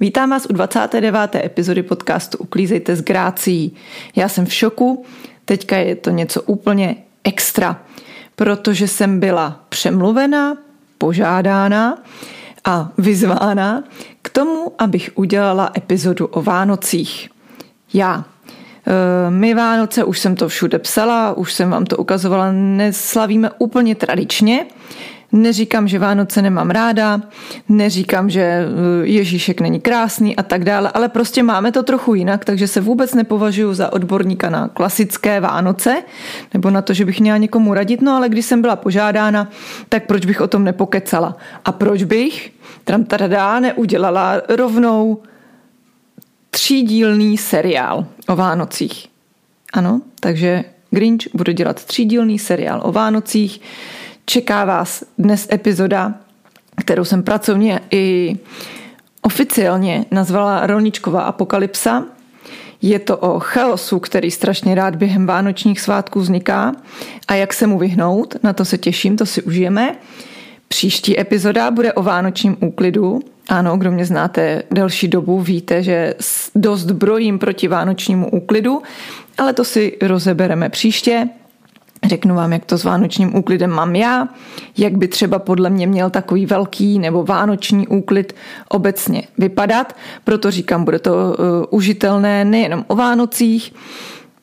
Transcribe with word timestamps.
Vítám 0.00 0.30
vás 0.30 0.46
u 0.50 0.52
29. 0.52 1.34
epizody 1.34 1.82
podcastu 1.82 2.38
Uklízejte 2.38 2.96
s 2.96 3.02
grácí. 3.02 3.76
Já 4.16 4.28
jsem 4.28 4.46
v 4.46 4.52
šoku, 4.52 5.04
teďka 5.44 5.76
je 5.76 5.96
to 5.96 6.10
něco 6.10 6.42
úplně 6.42 6.96
extra, 7.24 7.80
protože 8.34 8.88
jsem 8.88 9.20
byla 9.20 9.60
přemluvena, 9.68 10.56
požádána 10.98 11.98
a 12.64 12.90
vyzvána 12.98 13.84
k 14.22 14.30
tomu, 14.30 14.72
abych 14.78 15.10
udělala 15.14 15.72
epizodu 15.76 16.26
o 16.26 16.42
Vánocích. 16.42 17.30
Já. 17.94 18.24
E, 18.86 19.30
my 19.30 19.54
Vánoce, 19.54 20.04
už 20.04 20.18
jsem 20.18 20.36
to 20.36 20.48
všude 20.48 20.78
psala, 20.78 21.32
už 21.32 21.52
jsem 21.52 21.70
vám 21.70 21.84
to 21.84 21.96
ukazovala, 21.96 22.52
neslavíme 22.52 23.50
úplně 23.58 23.94
tradičně, 23.94 24.66
Neříkám, 25.36 25.88
že 25.88 25.98
Vánoce 25.98 26.42
nemám 26.42 26.70
ráda, 26.70 27.20
neříkám, 27.68 28.30
že 28.30 28.40
eh, 28.40 28.66
Ježíšek 29.02 29.60
není 29.60 29.80
krásný 29.80 30.36
a 30.36 30.42
tak 30.42 30.64
dále, 30.64 30.90
ale 30.94 31.08
prostě 31.08 31.42
máme 31.42 31.72
to 31.72 31.82
trochu 31.82 32.14
jinak, 32.14 32.44
takže 32.44 32.68
se 32.68 32.80
vůbec 32.80 33.14
nepovažuji 33.14 33.74
za 33.74 33.92
odborníka 33.92 34.50
na 34.50 34.68
klasické 34.68 35.40
Vánoce, 35.40 36.02
nebo 36.54 36.70
na 36.70 36.82
to, 36.82 36.94
že 36.94 37.04
bych 37.04 37.20
měla 37.20 37.38
někomu 37.38 37.74
radit, 37.74 38.02
no 38.02 38.12
ale 38.12 38.28
když 38.28 38.46
jsem 38.46 38.62
byla 38.62 38.76
požádána, 38.76 39.50
tak 39.88 40.06
proč 40.06 40.26
bych 40.26 40.40
o 40.40 40.48
tom 40.48 40.64
nepokecala? 40.64 41.36
A 41.64 41.72
proč 41.72 42.02
bych 42.02 42.52
tam 42.84 43.04
tada 43.04 43.60
neudělala 43.60 44.42
rovnou 44.48 45.22
třídílný 46.50 47.38
seriál 47.38 48.06
o 48.28 48.36
Vánocích? 48.36 49.06
Ano, 49.72 50.00
takže 50.20 50.64
Grinch 50.90 51.24
bude 51.34 51.52
dělat 51.52 51.84
třídílný 51.84 52.38
seriál 52.38 52.80
o 52.84 52.92
Vánocích, 52.92 53.60
Čeká 54.28 54.64
vás 54.64 55.04
dnes 55.18 55.48
epizoda, 55.52 56.14
kterou 56.80 57.04
jsem 57.04 57.22
pracovně 57.22 57.80
i 57.90 58.36
oficiálně 59.22 60.04
nazvala 60.10 60.66
Rolničková 60.66 61.22
apokalypsa. 61.22 62.04
Je 62.82 62.98
to 62.98 63.16
o 63.16 63.40
chaosu, 63.40 63.98
který 63.98 64.30
strašně 64.30 64.74
rád 64.74 64.96
během 64.96 65.26
vánočních 65.26 65.80
svátků 65.80 66.20
vzniká 66.20 66.72
a 67.28 67.34
jak 67.34 67.52
se 67.52 67.66
mu 67.66 67.78
vyhnout, 67.78 68.36
na 68.42 68.52
to 68.52 68.64
se 68.64 68.78
těším, 68.78 69.16
to 69.16 69.26
si 69.26 69.42
užijeme. 69.42 69.96
Příští 70.68 71.20
epizoda 71.20 71.70
bude 71.70 71.92
o 71.92 72.02
vánočním 72.02 72.56
úklidu. 72.60 73.20
Ano, 73.48 73.76
kdo 73.76 73.90
mě 73.90 74.04
znáte 74.04 74.62
delší 74.70 75.08
dobu, 75.08 75.40
víte, 75.40 75.82
že 75.82 76.14
dost 76.54 76.90
brojím 76.90 77.38
proti 77.38 77.68
vánočnímu 77.68 78.30
úklidu, 78.30 78.82
ale 79.38 79.52
to 79.52 79.64
si 79.64 79.98
rozebereme 80.02 80.68
příště. 80.68 81.28
Řeknu 82.06 82.34
vám, 82.34 82.52
jak 82.52 82.64
to 82.64 82.78
s 82.78 82.84
vánočním 82.84 83.36
úklidem 83.36 83.70
mám 83.70 83.96
já, 83.96 84.28
jak 84.76 84.96
by 84.96 85.08
třeba 85.08 85.38
podle 85.38 85.70
mě 85.70 85.86
měl 85.86 86.10
takový 86.10 86.46
velký 86.46 86.98
nebo 86.98 87.24
vánoční 87.24 87.88
úklid 87.88 88.34
obecně 88.68 89.22
vypadat. 89.38 89.96
Proto 90.24 90.50
říkám, 90.50 90.84
bude 90.84 90.98
to 90.98 91.12
uh, 91.12 91.34
užitelné 91.70 92.44
nejenom 92.44 92.84
o 92.88 92.96
Vánocích. 92.96 93.74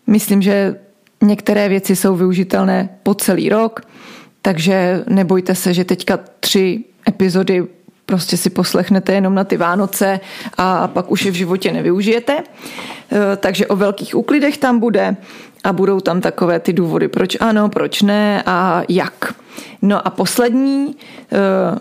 Myslím, 0.08 0.42
že 0.42 0.75
některé 1.22 1.70
věci 1.70 1.95
jsou 1.95 2.16
využitelné 2.16 2.89
po 3.03 3.14
celý 3.14 3.50
rok, 3.50 3.81
takže 4.42 5.03
nebojte 5.08 5.55
se, 5.55 5.73
že 5.73 5.86
teďka 5.86 6.20
tři 6.39 6.83
epizody 7.08 7.67
prostě 8.05 8.38
si 8.38 8.50
poslechnete 8.50 9.14
jenom 9.14 9.36
na 9.36 9.44
ty 9.44 9.58
Vánoce 9.58 10.20
a 10.58 10.88
pak 10.88 11.11
už 11.11 11.25
je 11.25 11.31
v 11.31 11.36
životě 11.36 11.72
nevyužijete. 11.72 12.44
Eh, 13.11 13.38
takže 13.38 13.67
o 13.67 13.75
velkých 13.75 14.16
úklidech 14.16 14.58
tam 14.58 14.80
bude 14.80 15.16
a 15.64 15.73
budou 15.73 16.00
tam 16.00 16.22
takové 16.22 16.59
ty 16.59 16.73
důvody, 16.73 17.08
proč 17.08 17.38
ano, 17.39 17.69
proč 17.69 18.02
ne 18.02 18.44
a 18.45 18.83
jak. 18.89 19.33
No 19.81 20.08
a 20.08 20.09
poslední, 20.09 20.95
eh, 21.31 21.80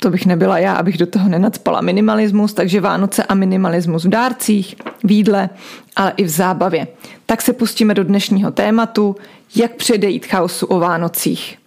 to 0.00 0.10
bych 0.10 0.26
nebyla 0.26 0.58
já, 0.58 0.74
abych 0.74 0.98
do 0.98 1.06
toho 1.06 1.28
nenacpala 1.28 1.80
minimalismus, 1.80 2.54
takže 2.54 2.80
Vánoce 2.80 3.24
a 3.24 3.34
minimalismus 3.34 4.04
v 4.04 4.08
dárcích, 4.08 4.76
v 5.04 5.10
jídle, 5.10 5.48
ale 5.96 6.12
i 6.16 6.24
v 6.24 6.28
zábavě. 6.28 6.86
Tak 7.26 7.42
se 7.42 7.52
pustíme 7.52 7.94
do 7.94 8.04
dnešního 8.04 8.50
tématu, 8.50 9.16
jak 9.56 9.74
předejít 9.74 10.26
chaosu 10.26 10.66
o 10.66 10.78
Vánocích. 10.78 11.58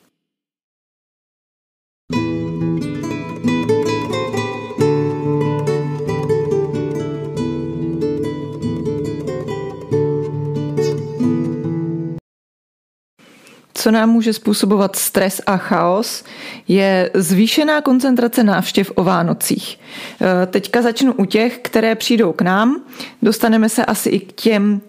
Co 13.82 13.92
nám 13.92 14.10
může 14.10 14.34
způsobovat 14.34 14.96
stres 14.96 15.42
a 15.46 15.58
chaos, 15.58 16.24
je 16.68 17.10
zvýšená 17.14 17.82
koncentrace 17.82 18.44
návštěv 18.44 18.92
o 18.96 19.04
Vánocích. 19.04 19.80
E, 20.22 20.46
teďka 20.46 20.82
začnu 20.82 21.14
u 21.14 21.26
těch, 21.26 21.58
které 21.58 21.96
přijdou 21.96 22.32
k 22.34 22.42
nám. 22.42 22.82
Dostaneme 23.22 23.70
se 23.70 23.86
asi 23.86 24.10
i 24.10 24.20
k 24.20 24.32
těm, 24.32 24.82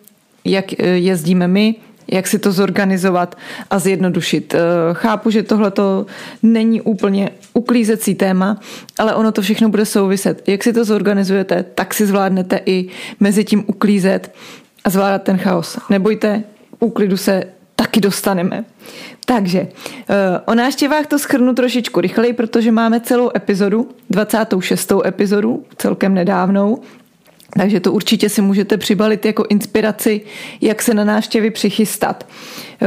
jak 0.44 0.80
e, 0.80 0.86
jezdíme 0.86 1.48
my, 1.48 1.74
jak 2.08 2.26
si 2.26 2.38
to 2.38 2.52
zorganizovat 2.52 3.38
a 3.70 3.78
zjednodušit. 3.78 4.54
E, 4.54 4.58
chápu, 4.92 5.30
že 5.30 5.42
tohle 5.42 5.70
to 5.70 6.06
není 6.42 6.80
úplně 6.80 7.30
uklízecí 7.52 8.14
téma, 8.14 8.60
ale 8.98 9.14
ono 9.14 9.32
to 9.32 9.42
všechno 9.42 9.68
bude 9.68 9.86
souviset. 9.86 10.48
Jak 10.48 10.64
si 10.64 10.72
to 10.72 10.84
zorganizujete, 10.84 11.64
tak 11.74 11.94
si 11.94 12.06
zvládnete 12.06 12.60
i 12.66 12.88
mezi 13.20 13.44
tím 13.44 13.64
uklízet 13.66 14.34
a 14.84 14.90
zvládat 14.90 15.22
ten 15.22 15.38
chaos. 15.38 15.78
Nebojte, 15.90 16.44
úklidu 16.80 17.16
se 17.16 17.44
taky 17.76 18.00
dostaneme. 18.00 18.64
Takže 19.24 19.60
eh, 19.60 20.40
o 20.46 20.54
náštěvách 20.54 21.06
to 21.06 21.18
schrnu 21.18 21.54
trošičku 21.54 22.00
rychleji, 22.00 22.32
protože 22.32 22.72
máme 22.72 23.00
celou 23.00 23.30
epizodu, 23.36 23.88
26. 24.10 24.92
epizodu, 25.06 25.64
celkem 25.76 26.14
nedávnou, 26.14 26.82
takže 27.58 27.80
to 27.80 27.92
určitě 27.92 28.28
si 28.28 28.42
můžete 28.42 28.78
přibalit 28.78 29.26
jako 29.26 29.44
inspiraci, 29.48 30.20
jak 30.60 30.82
se 30.82 30.94
na 30.94 31.04
návštěvy 31.04 31.50
přichystat. 31.50 32.26
Eh, 32.82 32.86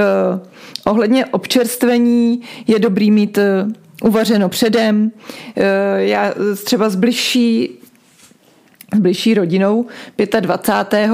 ohledně 0.86 1.26
občerstvení 1.26 2.42
je 2.68 2.80
dobrý 2.80 3.12
mít 3.12 3.38
eh, 3.38 3.68
uvařeno 4.04 4.50
předem. 4.50 5.12
Já 5.96 6.34
třeba 6.64 6.90
z 6.90 6.96
bližší 6.96 7.70
s 8.96 9.00
bližší 9.00 9.34
rodinou 9.34 9.86
25. 10.42 11.12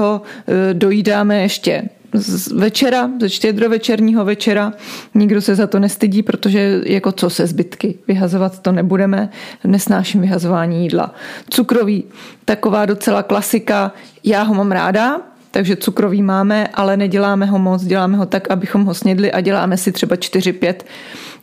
dojídáme 0.72 1.42
ještě 1.42 1.88
z 2.12 2.52
večera, 2.52 3.10
ze 3.20 3.28
štědrovečerního 3.28 4.24
večera. 4.24 4.72
Nikdo 5.14 5.40
se 5.40 5.54
za 5.54 5.66
to 5.66 5.78
nestydí, 5.78 6.22
protože 6.22 6.80
jako 6.86 7.12
co 7.12 7.30
se 7.30 7.46
zbytky, 7.46 7.98
vyhazovat 8.08 8.58
to 8.58 8.72
nebudeme, 8.72 9.30
nesnáším 9.64 10.20
vyhazování 10.20 10.82
jídla. 10.82 11.14
Cukrový, 11.50 12.04
taková 12.44 12.86
docela 12.86 13.22
klasika, 13.22 13.92
já 14.24 14.42
ho 14.42 14.54
mám 14.54 14.72
ráda, 14.72 15.20
takže 15.50 15.76
cukrový 15.76 16.22
máme, 16.22 16.68
ale 16.74 16.96
neděláme 16.96 17.46
ho 17.46 17.58
moc, 17.58 17.82
děláme 17.82 18.16
ho 18.16 18.26
tak, 18.26 18.50
abychom 18.50 18.84
ho 18.84 18.94
snědli 18.94 19.32
a 19.32 19.40
děláme 19.40 19.76
si 19.76 19.92
třeba 19.92 20.16
4-5 20.16 20.74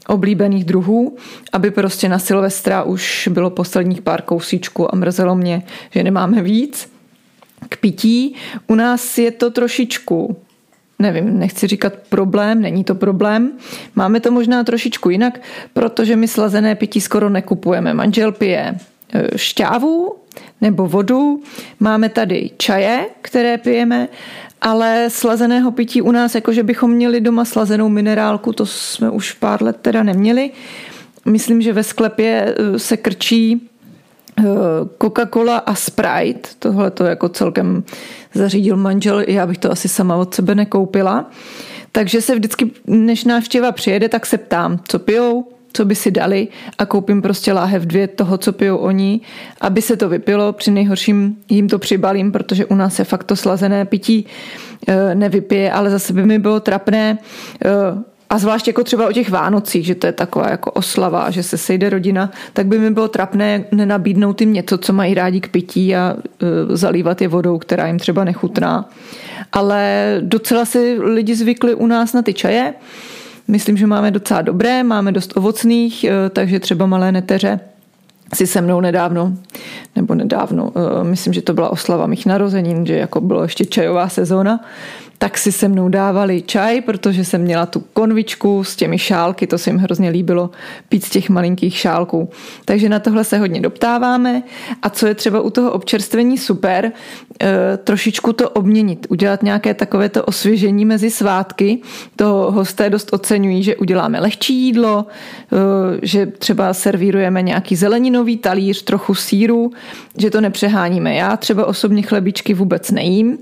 oblíbených 0.08 0.66
druhů, 0.66 1.18
aby 1.52 1.72
prostě 1.72 2.10
na 2.10 2.20
Silvestra 2.20 2.84
už 2.84 3.30
bylo 3.32 3.50
posledních 3.50 4.02
pár 4.02 4.22
kousíčků 4.22 4.96
a 4.96 4.98
mrzelo 4.98 5.36
mě, 5.36 5.64
že 5.92 6.04
nemáme 6.04 6.42
víc. 6.42 6.92
K 7.70 7.78
pití 7.78 8.36
u 8.68 8.76
nás 8.76 9.18
je 9.18 9.32
to 9.32 9.50
trošičku 9.50 10.38
nevím, 11.00 11.40
nechci 11.40 11.68
říkat 11.68 11.94
problém, 12.10 12.62
není 12.62 12.84
to 12.84 12.96
problém. 12.96 13.52
Máme 13.96 14.20
to 14.20 14.32
možná 14.32 14.64
trošičku 14.64 15.10
jinak, 15.10 15.42
protože 15.74 16.16
my 16.16 16.28
slazené 16.28 16.76
pití 16.76 17.02
skoro 17.02 17.30
nekupujeme. 17.30 17.94
Manžel 17.94 18.32
pije 18.32 18.78
e, 19.14 19.38
šťávu 19.38 20.16
nebo 20.62 20.88
vodu, 20.88 21.42
máme 21.80 22.10
tady 22.10 22.52
čaje, 22.58 23.06
které 23.22 23.58
pijeme, 23.58 24.08
ale 24.62 25.06
slazeného 25.10 25.72
pití 25.72 26.02
u 26.02 26.12
nás, 26.12 26.36
jakože 26.36 26.64
bychom 26.64 26.92
měli 26.92 27.22
doma 27.22 27.46
slazenou 27.46 27.90
minerálku, 27.90 28.54
to 28.54 28.66
jsme 28.66 29.10
už 29.10 29.34
pár 29.34 29.64
let 29.64 29.78
teda 29.82 30.04
neměli. 30.04 30.52
Myslím, 31.26 31.62
že 31.62 31.74
ve 31.74 31.84
sklepě 31.84 32.56
e, 32.58 32.80
se 32.80 32.98
krčí 32.98 33.70
Coca-Cola 34.98 35.58
a 35.58 35.76
Sprite, 35.76 36.50
tohle 36.60 36.92
to 36.92 37.06
jako 37.06 37.30
celkem 37.30 37.84
zařídil 38.34 38.78
manžel, 38.78 39.24
já 39.28 39.48
bych 39.48 39.58
to 39.58 39.72
asi 39.72 39.90
sama 39.90 40.16
od 40.16 40.34
sebe 40.34 40.56
nekoupila. 40.56 41.30
Takže 41.92 42.22
se 42.22 42.36
vždycky, 42.36 42.72
než 42.88 43.26
návštěva 43.26 43.72
přijede, 43.72 44.10
tak 44.10 44.26
se 44.26 44.38
ptám, 44.38 44.80
co 44.88 45.00
pijou, 45.00 45.48
co 45.74 45.86
by 45.86 45.96
si 45.96 46.12
dali 46.12 46.48
a 46.78 46.86
koupím 46.86 47.22
prostě 47.22 47.54
láhev 47.54 47.84
dvě 47.84 48.08
toho, 48.08 48.38
co 48.38 48.54
pijou 48.54 48.78
oni, 48.78 49.22
aby 49.62 49.82
se 49.82 49.98
to 49.98 50.10
vypilo. 50.10 50.54
Při 50.54 50.72
nejhorším 50.72 51.38
jim 51.50 51.70
to 51.70 51.80
přibalím, 51.80 52.32
protože 52.32 52.66
u 52.66 52.76
nás 52.76 53.00
je 53.00 53.06
fakt 53.06 53.24
to 53.24 53.36
slazené 53.36 53.86
pití 53.86 54.26
eh, 54.88 55.16
nevypije, 55.16 55.72
ale 55.72 55.90
zase 55.90 56.14
by 56.14 56.26
mi 56.26 56.40
bylo 56.40 56.60
trapné 56.60 57.18
eh, 57.66 57.70
a 58.30 58.38
zvlášť 58.38 58.68
jako 58.68 58.84
třeba 58.84 59.08
o 59.08 59.12
těch 59.12 59.30
Vánocích, 59.30 59.86
že 59.86 59.96
to 59.96 60.08
je 60.08 60.14
taková 60.14 60.50
jako 60.50 60.72
oslava, 60.72 61.32
že 61.32 61.44
se 61.44 61.58
sejde 61.58 61.90
rodina, 61.90 62.32
tak 62.54 62.68
by 62.68 62.80
mi 62.80 62.92
bylo 62.92 63.08
trapné 63.08 63.64
nenabídnout 63.72 64.42
jim 64.42 64.54
něco, 64.54 64.78
co 64.78 64.94
mají 64.94 65.14
rádi 65.14 65.42
k 65.42 65.52
pití 65.52 65.96
a 65.96 66.16
uh, 66.16 66.48
zalívat 66.76 67.22
je 67.22 67.28
vodou, 67.28 67.58
která 67.58 67.88
jim 67.88 68.00
třeba 68.00 68.24
nechutná. 68.24 68.90
Ale 69.52 70.18
docela 70.22 70.66
si 70.66 70.98
lidi 71.02 71.36
zvykli 71.36 71.76
u 71.76 71.88
nás 71.88 72.14
na 72.14 72.22
ty 72.22 72.34
čaje. 72.34 72.74
Myslím, 73.48 73.78
že 73.78 73.88
máme 73.88 74.12
docela 74.12 74.42
dobré, 74.42 74.84
máme 74.84 75.12
dost 75.12 75.38
ovocných, 75.38 76.06
uh, 76.06 76.30
takže 76.30 76.60
třeba 76.60 76.86
malé 76.86 77.12
neteře 77.12 77.60
si 78.34 78.48
se 78.48 78.62
mnou 78.62 78.82
nedávno, 78.82 79.34
nebo 79.96 80.16
nedávno, 80.16 80.72
myslím, 81.04 81.34
že 81.34 81.42
to 81.42 81.54
byla 81.54 81.70
oslava 81.70 82.08
mých 82.08 82.26
narozenin, 82.26 82.86
že 82.86 82.96
jako 82.96 83.22
bylo 83.22 83.44
ještě 83.44 83.66
čajová 83.66 84.10
sezóna, 84.10 84.60
tak 85.22 85.38
si 85.38 85.52
se 85.52 85.68
mnou 85.68 85.90
dávali 85.90 86.42
čaj, 86.42 86.82
protože 86.82 87.26
jsem 87.26 87.42
měla 87.42 87.66
tu 87.66 87.80
konvičku 87.80 88.64
s 88.64 88.76
těmi 88.76 89.00
šálky, 89.00 89.48
to 89.48 89.58
se 89.58 89.70
jim 89.70 89.80
hrozně 89.80 90.10
líbilo 90.10 90.50
pít 90.90 91.06
z 91.06 91.10
těch 91.10 91.30
malinkých 91.30 91.78
šálků. 91.78 92.30
Takže 92.66 92.90
na 92.90 93.00
tohle 93.00 93.24
se 93.24 93.38
hodně 93.38 93.62
doptáváme 93.62 94.44
a 94.82 94.90
co 94.90 95.08
je 95.08 95.16
třeba 95.16 95.42
u 95.42 95.50
toho 95.50 95.72
občerstvení 95.72 96.38
super, 96.38 96.92
e, 97.42 97.78
trošičku 97.78 98.34
to 98.34 98.50
obměnit, 98.50 99.08
udělat 99.10 99.44
nějaké 99.44 99.74
takové 99.74 100.10
to 100.10 100.24
osvěžení 100.24 100.86
mezi 100.86 101.12
svátky. 101.12 101.80
To 102.16 102.52
hosté 102.52 102.90
dost 102.90 103.14
oceňují, 103.14 103.64
že 103.64 103.76
uděláme 103.76 104.20
lehčí 104.20 104.56
jídlo, 104.56 105.06
e, 105.06 106.00
že 106.02 106.26
třeba 106.26 106.74
servírujeme 106.74 107.42
nějaký 107.42 107.76
zeleninový 107.76 108.38
talíř, 108.38 108.84
trochu 108.84 109.16
síru, 109.16 109.72
že 110.18 110.30
to 110.30 110.42
nepřeháníme. 110.42 111.16
Já 111.16 111.38
třeba 111.38 111.66
osobně 111.66 112.02
chlebičky 112.02 112.54
vůbec 112.54 112.92
nejím, 112.92 113.38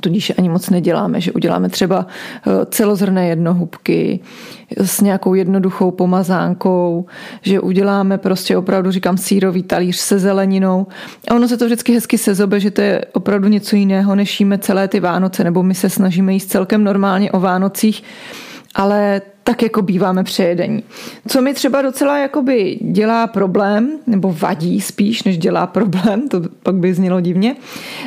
tudíž 0.00 0.32
ani 0.38 0.48
moc 0.48 0.70
neděláme, 0.70 1.20
že 1.20 1.32
uděláme 1.32 1.68
třeba 1.68 2.06
eh, 2.06 2.50
celozrné 2.66 3.28
jednohubky 3.28 4.20
s 4.76 5.00
nějakou 5.00 5.34
jednoduchou 5.34 5.90
pomazánkou, 5.90 7.06
že 7.42 7.60
uděláme 7.60 8.18
prostě 8.18 8.56
opravdu, 8.56 8.90
říkám, 8.90 9.16
sírový 9.16 9.62
talíř 9.62 9.96
se 9.96 10.18
zeleninou. 10.18 10.86
A 11.28 11.34
ono 11.34 11.48
se 11.48 11.56
to 11.56 11.64
vždycky 11.64 11.94
hezky 11.94 12.18
sezobe, 12.18 12.60
že 12.60 12.70
to 12.70 12.80
je 12.80 13.04
opravdu 13.12 13.48
něco 13.48 13.76
jiného, 13.76 14.14
než 14.14 14.40
jíme 14.40 14.58
celé 14.58 14.88
ty 14.88 15.00
Vánoce, 15.00 15.44
nebo 15.44 15.62
my 15.62 15.74
se 15.74 15.90
snažíme 15.90 16.32
jíst 16.32 16.50
celkem 16.50 16.84
normálně 16.84 17.32
o 17.32 17.40
Vánocích, 17.40 18.02
ale 18.74 19.22
tak 19.44 19.62
jako 19.62 19.82
býváme 19.82 20.24
přejedení. 20.24 20.82
Co 21.28 21.42
mi 21.42 21.54
třeba 21.54 21.82
docela 21.82 22.18
jakoby 22.18 22.78
dělá 22.80 23.26
problém, 23.26 23.98
nebo 24.06 24.36
vadí 24.38 24.80
spíš, 24.80 25.22
než 25.22 25.38
dělá 25.38 25.66
problém, 25.66 26.28
to 26.28 26.42
pak 26.62 26.74
by 26.74 26.94
znělo 26.94 27.20
divně, 27.20 27.56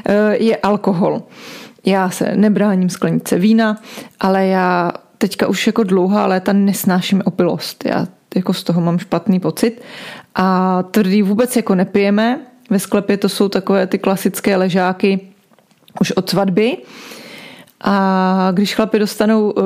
eh, 0.05 0.37
je 0.37 0.57
alkohol. 0.57 1.23
Já 1.87 2.09
se 2.09 2.35
nebráním 2.35 2.89
sklenice 2.89 3.39
vína, 3.39 3.81
ale 4.19 4.47
já 4.47 4.91
teďka 5.17 5.47
už 5.47 5.67
jako 5.67 5.83
dlouhá 5.83 6.27
léta 6.27 6.53
nesnáším 6.53 7.21
opilost. 7.25 7.85
Já 7.85 8.07
jako 8.35 8.53
z 8.53 8.63
toho 8.63 8.81
mám 8.81 8.99
špatný 8.99 9.39
pocit. 9.39 9.81
A 10.35 10.83
tvrdý 10.83 11.21
vůbec 11.21 11.55
jako 11.55 11.75
nepijeme. 11.75 12.39
Ve 12.69 12.79
sklepě 12.79 13.17
to 13.17 13.29
jsou 13.29 13.49
takové 13.49 13.87
ty 13.87 13.97
klasické 13.97 14.55
ležáky 14.55 15.19
už 16.01 16.11
od 16.11 16.29
svatby. 16.29 16.77
A 17.81 18.49
když 18.53 18.75
chlapi 18.75 18.99
dostanou 18.99 19.51
uh, 19.51 19.63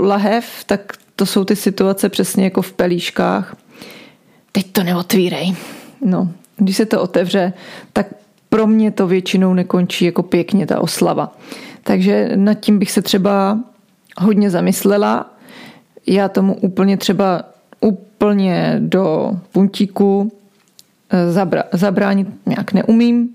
lahev, 0.00 0.64
tak 0.66 0.92
to 1.16 1.26
jsou 1.26 1.44
ty 1.44 1.56
situace 1.56 2.08
přesně 2.08 2.44
jako 2.44 2.62
v 2.62 2.72
pelíškách. 2.72 3.56
Teď 4.52 4.72
to 4.72 4.82
neotvírej. 4.82 5.56
No, 6.04 6.28
když 6.56 6.76
se 6.76 6.86
to 6.86 7.02
otevře, 7.02 7.52
tak 7.92 8.06
pro 8.50 8.66
mě 8.66 8.90
to 8.90 9.06
většinou 9.06 9.54
nekončí 9.54 10.04
jako 10.04 10.22
pěkně 10.22 10.66
ta 10.66 10.80
oslava. 10.80 11.36
Takže 11.82 12.30
nad 12.34 12.54
tím 12.54 12.78
bych 12.78 12.90
se 12.90 13.02
třeba 13.02 13.58
hodně 14.18 14.50
zamyslela. 14.50 15.34
Já 16.06 16.28
tomu 16.28 16.54
úplně 16.54 16.96
třeba 16.96 17.44
úplně 17.80 18.76
do 18.78 19.30
puntíku 19.52 20.32
eh, 21.10 21.32
zabra, 21.32 21.64
zabránit 21.72 22.28
nějak 22.46 22.72
neumím, 22.72 23.28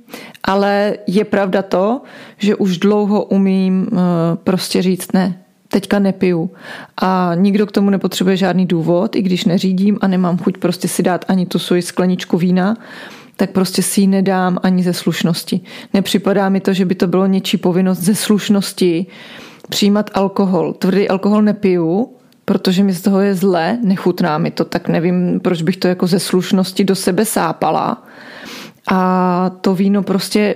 ale 0.44 0.98
je 1.08 1.26
pravda 1.26 1.62
to, 1.62 2.02
že 2.38 2.56
už 2.56 2.78
dlouho 2.78 3.24
umím 3.24 3.88
eh, 3.92 3.98
prostě 4.44 4.82
říct 4.82 5.14
ne, 5.14 5.38
teďka 5.68 6.00
nepiju. 6.00 6.52
A 7.02 7.32
nikdo 7.36 7.66
k 7.66 7.72
tomu 7.72 7.90
nepotřebuje 7.90 8.38
žádný 8.38 8.66
důvod, 8.66 9.16
i 9.16 9.22
když 9.22 9.46
neřídím 9.46 9.98
a 10.02 10.08
nemám 10.08 10.38
chuť 10.38 10.58
prostě 10.58 10.88
si 10.88 11.04
dát 11.04 11.26
ani 11.28 11.46
tu 11.46 11.60
svoji 11.60 11.82
skleničku 11.82 12.38
vína, 12.38 12.78
tak 13.36 13.50
prostě 13.50 13.84
si 13.84 14.02
ji 14.02 14.08
nedám 14.08 14.58
ani 14.64 14.84
ze 14.84 14.94
slušnosti. 14.94 15.62
Nepřipadá 15.94 16.50
mi 16.50 16.60
to, 16.60 16.74
že 16.74 16.86
by 16.86 16.96
to 16.96 17.08
bylo 17.08 17.26
něčí 17.26 17.58
povinnost 17.58 18.00
ze 18.00 18.16
slušnosti 18.16 19.06
přijímat 19.70 20.10
alkohol. 20.14 20.74
Tvrdý 20.74 21.10
alkohol 21.10 21.42
nepiju, 21.42 22.10
protože 22.46 22.84
mi 22.84 22.94
z 22.94 23.02
toho 23.02 23.22
je 23.22 23.36
zle, 23.36 23.78
nechutná 23.84 24.38
mi 24.38 24.52
to, 24.52 24.66
tak 24.66 24.88
nevím, 24.88 25.40
proč 25.40 25.62
bych 25.62 25.78
to 25.78 25.88
jako 25.88 26.08
ze 26.08 26.20
slušnosti 26.20 26.84
do 26.84 26.96
sebe 26.96 27.26
sápala. 27.26 28.04
A 28.92 29.52
to 29.62 29.76
víno 29.76 30.04
prostě 30.04 30.56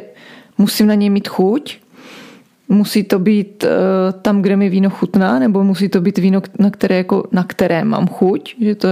musím 0.57 0.87
na 0.87 0.95
něj 0.95 1.09
mít 1.09 1.27
chuť, 1.27 1.77
musí 2.69 3.03
to 3.03 3.19
být 3.19 3.63
uh, 3.63 3.69
tam, 4.21 4.41
kde 4.41 4.55
mi 4.55 4.69
víno 4.69 4.89
chutná, 4.89 5.39
nebo 5.39 5.63
musí 5.63 5.89
to 5.89 6.01
být 6.01 6.17
víno, 6.17 6.41
na 6.59 6.69
které, 6.69 6.97
jako, 6.97 7.23
na 7.31 7.43
které 7.43 7.83
mám 7.83 8.07
chuť, 8.07 8.55
že 8.61 8.75
to 8.75 8.87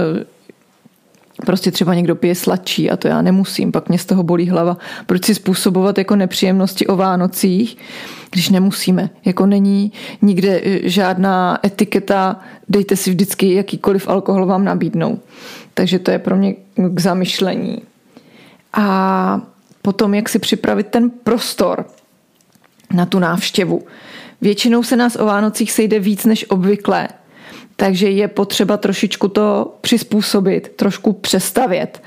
prostě 1.48 1.70
třeba 1.70 1.94
někdo 1.94 2.16
pije 2.16 2.34
sladší 2.34 2.90
a 2.90 2.96
to 2.96 3.08
já 3.08 3.22
nemusím, 3.22 3.72
pak 3.72 3.88
mě 3.88 3.98
z 3.98 4.04
toho 4.04 4.22
bolí 4.22 4.48
hlava. 4.48 4.76
Proč 5.06 5.24
si 5.24 5.34
způsobovat 5.34 5.98
jako 5.98 6.16
nepříjemnosti 6.16 6.86
o 6.86 6.96
Vánocích, 6.96 7.76
když 8.30 8.48
nemusíme. 8.48 9.10
Jako 9.24 9.46
není 9.46 9.92
nikde 10.22 10.60
e, 10.64 10.88
žádná 10.88 11.58
etiketa, 11.64 12.40
dejte 12.68 12.96
si 12.96 13.10
vždycky 13.10 13.54
jakýkoliv 13.54 14.08
alkohol 14.08 14.46
vám 14.46 14.64
nabídnou. 14.64 15.18
Takže 15.74 15.98
to 15.98 16.10
je 16.10 16.18
pro 16.18 16.36
mě 16.36 16.54
k 16.76 17.00
zamyšlení. 17.00 17.82
A 18.72 19.40
potom, 19.82 20.14
jak 20.14 20.28
si 20.28 20.38
připravit 20.38 20.86
ten 20.86 21.10
prostor 21.10 21.86
na 22.94 23.06
tu 23.06 23.18
návštěvu. 23.18 23.82
Většinou 24.40 24.82
se 24.82 24.96
nás 24.96 25.16
o 25.16 25.24
Vánocích 25.24 25.72
sejde 25.72 25.98
víc 25.98 26.24
než 26.24 26.46
obvykle 26.48 27.08
takže 27.80 28.10
je 28.10 28.28
potřeba 28.28 28.76
trošičku 28.76 29.28
to 29.28 29.74
přizpůsobit, 29.80 30.68
trošku 30.76 31.12
přestavět. 31.12 32.02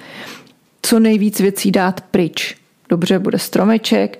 Co 0.82 1.00
nejvíc 1.00 1.40
věcí 1.40 1.72
dát 1.72 2.02
pryč. 2.02 2.56
Dobře, 2.90 3.20
bude 3.20 3.40
stromeček, 3.40 4.20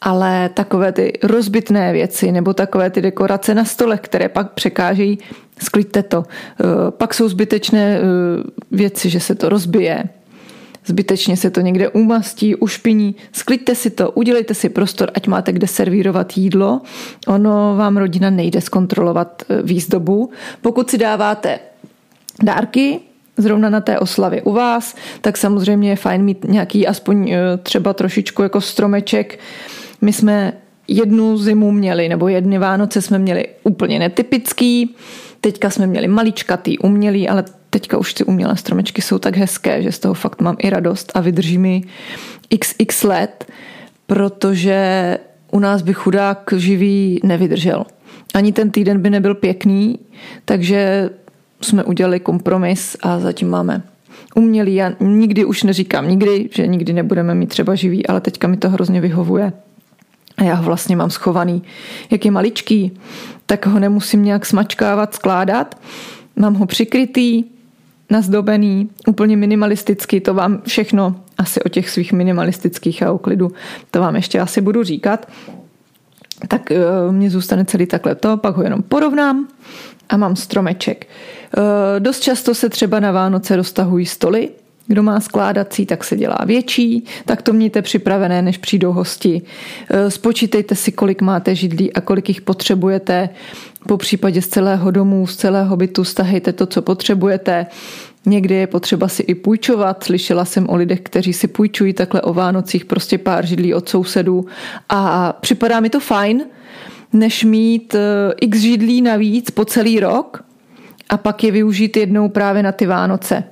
ale 0.00 0.48
takové 0.48 0.92
ty 0.92 1.12
rozbitné 1.22 1.92
věci 1.92 2.32
nebo 2.32 2.54
takové 2.54 2.90
ty 2.90 3.00
dekorace 3.00 3.54
na 3.54 3.64
stole, 3.64 3.98
které 3.98 4.28
pak 4.28 4.52
překážejí, 4.52 5.18
skliďte 5.62 6.02
to. 6.02 6.24
Eh, 6.28 6.64
pak 6.90 7.14
jsou 7.14 7.28
zbytečné 7.28 7.98
eh, 7.98 8.02
věci, 8.70 9.10
že 9.10 9.20
se 9.20 9.34
to 9.34 9.48
rozbije, 9.48 10.04
zbytečně 10.86 11.36
se 11.36 11.50
to 11.50 11.60
někde 11.60 11.88
umastí, 11.88 12.54
ušpiní. 12.54 13.14
Skliďte 13.32 13.74
si 13.74 13.90
to, 13.90 14.10
udělejte 14.10 14.54
si 14.54 14.68
prostor, 14.68 15.10
ať 15.14 15.26
máte 15.26 15.52
kde 15.52 15.66
servírovat 15.66 16.36
jídlo. 16.36 16.80
Ono 17.26 17.74
vám 17.76 17.96
rodina 17.96 18.30
nejde 18.30 18.60
zkontrolovat 18.60 19.42
e, 19.48 19.62
výzdobu. 19.62 20.30
Pokud 20.60 20.90
si 20.90 20.98
dáváte 20.98 21.58
dárky, 22.42 23.00
zrovna 23.36 23.70
na 23.70 23.80
té 23.80 23.98
oslavě 23.98 24.42
u 24.42 24.52
vás, 24.52 24.96
tak 25.20 25.36
samozřejmě 25.36 25.90
je 25.90 25.96
fajn 25.96 26.22
mít 26.22 26.44
nějaký 26.44 26.86
aspoň 26.86 27.30
e, 27.30 27.56
třeba 27.56 27.92
trošičku 27.92 28.42
jako 28.42 28.60
stromeček. 28.60 29.38
My 30.00 30.12
jsme 30.12 30.52
jednu 30.88 31.36
zimu 31.36 31.70
měli, 31.70 32.08
nebo 32.08 32.28
jedny 32.28 32.58
Vánoce 32.58 33.02
jsme 33.02 33.18
měli 33.18 33.46
úplně 33.62 33.98
netypický, 33.98 34.96
teďka 35.40 35.70
jsme 35.70 35.86
měli 35.86 36.08
maličkatý, 36.08 36.78
umělý, 36.78 37.28
ale 37.28 37.44
teďka 37.72 37.98
už 37.98 38.14
ty 38.14 38.24
umělé 38.24 38.56
stromečky 38.56 39.02
jsou 39.02 39.18
tak 39.18 39.36
hezké, 39.36 39.82
že 39.82 39.92
z 39.92 39.98
toho 39.98 40.14
fakt 40.14 40.40
mám 40.40 40.56
i 40.58 40.70
radost 40.70 41.12
a 41.14 41.20
vydrží 41.20 41.58
mi 41.58 41.82
xx 42.58 43.02
let, 43.02 43.46
protože 44.06 45.18
u 45.50 45.58
nás 45.58 45.82
by 45.82 45.94
chudák 45.94 46.54
živý 46.56 47.20
nevydržel. 47.24 47.84
Ani 48.34 48.52
ten 48.52 48.70
týden 48.70 49.00
by 49.02 49.10
nebyl 49.10 49.34
pěkný, 49.34 49.98
takže 50.44 51.10
jsme 51.60 51.84
udělali 51.84 52.20
kompromis 52.20 52.96
a 53.02 53.20
zatím 53.20 53.48
máme 53.50 53.82
umělý. 54.34 54.74
Já 54.74 54.92
nikdy 55.00 55.44
už 55.44 55.62
neříkám 55.62 56.08
nikdy, 56.08 56.48
že 56.52 56.66
nikdy 56.66 56.92
nebudeme 56.92 57.34
mít 57.34 57.48
třeba 57.48 57.74
živý, 57.74 58.06
ale 58.06 58.20
teďka 58.20 58.48
mi 58.48 58.56
to 58.56 58.70
hrozně 58.70 59.00
vyhovuje. 59.00 59.52
A 60.36 60.44
já 60.44 60.54
ho 60.54 60.64
vlastně 60.64 60.96
mám 60.96 61.10
schovaný. 61.10 61.62
Jak 62.10 62.24
je 62.24 62.30
maličký, 62.30 62.92
tak 63.46 63.66
ho 63.66 63.78
nemusím 63.78 64.24
nějak 64.24 64.46
smačkávat, 64.46 65.14
skládat. 65.14 65.80
Mám 66.36 66.54
ho 66.54 66.66
přikrytý, 66.66 67.44
nazdobený, 68.12 68.90
úplně 69.06 69.36
minimalisticky, 69.36 70.20
to 70.20 70.34
vám 70.34 70.62
všechno 70.66 71.16
asi 71.38 71.62
o 71.62 71.68
těch 71.68 71.90
svých 71.90 72.12
minimalistických 72.12 73.02
a 73.02 73.12
uklidu, 73.12 73.52
to 73.90 74.00
vám 74.00 74.16
ještě 74.16 74.40
asi 74.40 74.60
budu 74.60 74.82
říkat. 74.82 75.28
Tak 76.48 76.70
uh, 76.70 77.12
mě 77.12 77.30
zůstane 77.30 77.64
celý 77.64 77.86
takhle 77.86 78.14
to, 78.14 78.36
pak 78.36 78.56
ho 78.56 78.62
jenom 78.62 78.82
porovnám 78.82 79.48
a 80.08 80.16
mám 80.16 80.36
stromeček. 80.36 81.06
Uh, 81.06 81.64
dost 81.98 82.20
často 82.20 82.54
se 82.54 82.68
třeba 82.68 83.00
na 83.00 83.12
Vánoce 83.12 83.56
roztahují 83.56 84.06
stoly, 84.06 84.48
kdo 84.86 85.02
má 85.02 85.20
skládací, 85.20 85.86
tak 85.86 86.04
se 86.04 86.16
dělá 86.16 86.38
větší, 86.46 87.04
tak 87.24 87.42
to 87.42 87.52
mějte 87.52 87.82
připravené, 87.82 88.42
než 88.42 88.58
přijdou 88.58 88.92
hosti. 88.92 89.42
E, 89.90 90.10
spočítejte 90.10 90.74
si, 90.74 90.92
kolik 90.92 91.22
máte 91.22 91.54
židlí 91.54 91.92
a 91.92 92.00
kolik 92.00 92.28
jich 92.28 92.40
potřebujete. 92.40 93.28
Po 93.88 93.96
případě 93.96 94.42
z 94.42 94.48
celého 94.48 94.90
domu, 94.90 95.26
z 95.26 95.36
celého 95.36 95.76
bytu 95.76 96.04
stahejte 96.04 96.52
to, 96.52 96.66
co 96.66 96.82
potřebujete. 96.82 97.66
Někdy 98.26 98.54
je 98.54 98.66
potřeba 98.66 99.08
si 99.08 99.22
i 99.22 99.34
půjčovat. 99.34 100.04
Slyšela 100.04 100.44
jsem 100.44 100.68
o 100.68 100.76
lidech, 100.76 101.00
kteří 101.00 101.32
si 101.32 101.48
půjčují 101.48 101.92
takhle 101.92 102.20
o 102.20 102.32
Vánocích 102.32 102.84
prostě 102.84 103.18
pár 103.18 103.46
židlí 103.46 103.74
od 103.74 103.88
sousedů 103.88 104.46
a 104.88 105.32
připadá 105.32 105.80
mi 105.80 105.90
to 105.90 106.00
fajn, 106.00 106.44
než 107.12 107.44
mít 107.44 107.94
e, 107.94 107.98
x 108.40 108.58
židlí 108.58 109.02
navíc 109.02 109.50
po 109.50 109.64
celý 109.64 110.00
rok 110.00 110.44
a 111.08 111.16
pak 111.16 111.44
je 111.44 111.52
využít 111.52 111.96
jednou 111.96 112.28
právě 112.28 112.62
na 112.62 112.72
ty 112.72 112.86
Vánoce. 112.86 113.44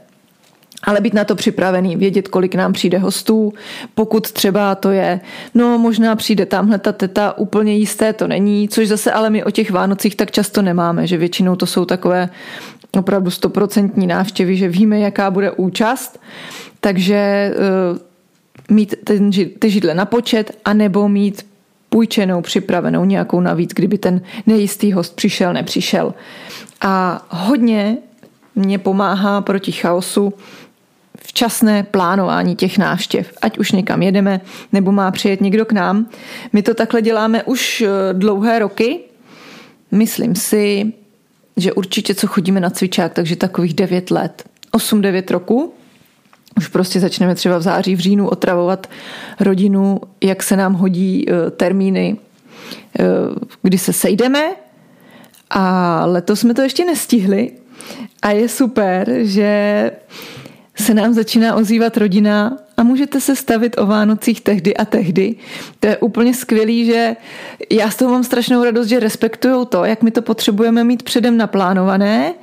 Ale 0.83 1.01
být 1.01 1.15
na 1.15 1.25
to 1.25 1.35
připravený, 1.35 1.97
vědět, 1.97 2.29
kolik 2.29 2.55
nám 2.55 2.73
přijde 2.73 2.99
hostů, 2.99 3.53
pokud 3.95 4.33
třeba 4.33 4.75
to 4.75 4.91
je, 4.91 5.21
no 5.55 5.79
možná 5.79 6.17
přijde 6.17 6.47
tamhle 6.47 6.79
ta 6.79 6.93
teta, 6.93 7.39
úplně 7.39 7.77
jisté 7.77 8.13
to 8.13 8.29
není, 8.29 8.69
což 8.69 8.89
zase 8.89 9.13
ale 9.13 9.31
my 9.31 9.45
o 9.45 9.51
těch 9.51 9.71
Vánocích 9.71 10.17
tak 10.17 10.31
často 10.31 10.63
nemáme, 10.63 11.07
že 11.07 11.17
většinou 11.17 11.57
to 11.57 11.67
jsou 11.67 11.85
takové 11.85 12.29
opravdu 12.99 13.31
stoprocentní 13.31 14.07
návštěvy, 14.07 14.57
že 14.57 14.69
víme, 14.69 14.99
jaká 14.99 15.31
bude 15.31 15.51
účast, 15.51 16.21
takže 16.81 17.51
uh, 17.93 17.99
mít 18.77 18.95
ten, 19.05 19.31
ty 19.59 19.71
židle 19.71 19.95
na 19.95 20.05
počet, 20.05 20.59
anebo 20.65 21.09
mít 21.09 21.47
půjčenou, 21.89 22.43
připravenou 22.43 23.05
nějakou 23.05 23.41
navíc, 23.41 23.71
kdyby 23.75 23.99
ten 23.99 24.21
nejistý 24.47 24.93
host 24.93 25.17
přišel, 25.17 25.53
nepřišel. 25.53 26.15
A 26.81 27.27
hodně 27.29 27.97
mě 28.55 28.79
pomáhá 28.79 29.41
proti 29.41 29.73
chaosu 29.73 30.33
včasné 31.25 31.83
plánování 31.83 32.57
těch 32.57 32.79
návštěv, 32.79 33.33
ať 33.43 33.59
už 33.59 33.73
někam 33.73 34.03
jedeme, 34.03 34.41
nebo 34.73 34.93
má 34.93 35.11
přijet 35.11 35.41
někdo 35.41 35.65
k 35.65 35.73
nám. 35.73 36.07
My 36.53 36.63
to 36.63 36.75
takhle 36.75 37.03
děláme 37.03 37.43
už 37.43 37.81
eh, 37.81 37.89
dlouhé 38.13 38.59
roky. 38.59 39.01
Myslím 39.91 40.35
si, 40.35 40.93
že 41.57 41.73
určitě 41.73 42.15
co 42.15 42.27
chodíme 42.27 42.61
na 42.61 42.71
cvičák, 42.71 43.13
takže 43.13 43.37
takových 43.37 43.75
9 43.75 44.11
let, 44.11 44.45
8-9 44.73 45.33
roků. 45.33 45.75
Už 46.57 46.69
prostě 46.69 47.01
začneme 47.01 47.35
třeba 47.35 47.59
v 47.59 47.63
září, 47.63 47.97
v 47.97 48.01
říjnu 48.01 48.29
otravovat 48.29 48.87
rodinu, 49.41 50.01
jak 50.21 50.43
se 50.43 50.57
nám 50.57 50.75
hodí 50.75 51.27
eh, 51.29 51.51
termíny, 51.51 52.17
eh, 52.99 53.05
kdy 53.63 53.79
se 53.79 53.93
sejdeme. 53.93 54.51
A 55.51 56.05
letos 56.07 56.41
jsme 56.41 56.55
to 56.55 56.63
ještě 56.63 56.85
nestihli. 56.85 57.53
A 58.23 58.31
je 58.31 58.49
super, 58.49 59.11
že 59.21 59.91
se 60.81 60.95
nám 60.95 61.15
začíná 61.15 61.55
ozývat 61.55 61.97
rodina 61.97 62.59
a 62.77 62.83
můžete 62.83 63.21
se 63.21 63.37
stavit 63.37 63.79
o 63.79 63.87
Vánocích 63.87 64.41
tehdy 64.41 64.77
a 64.77 64.85
tehdy. 64.85 65.35
To 65.81 65.87
je 65.87 65.97
úplně 65.97 66.35
skvělý, 66.35 66.87
že 66.87 67.17
já 67.71 67.91
z 67.91 67.97
toho 67.97 68.13
mám 68.13 68.25
strašnou 68.25 68.65
radost, 68.65 68.87
že 68.87 69.01
respektují 69.01 69.67
to, 69.67 69.85
jak 69.85 70.03
my 70.03 70.11
to 70.11 70.23
potřebujeme 70.23 70.85
mít 70.85 71.03
předem 71.03 71.37
naplánované 71.37 72.35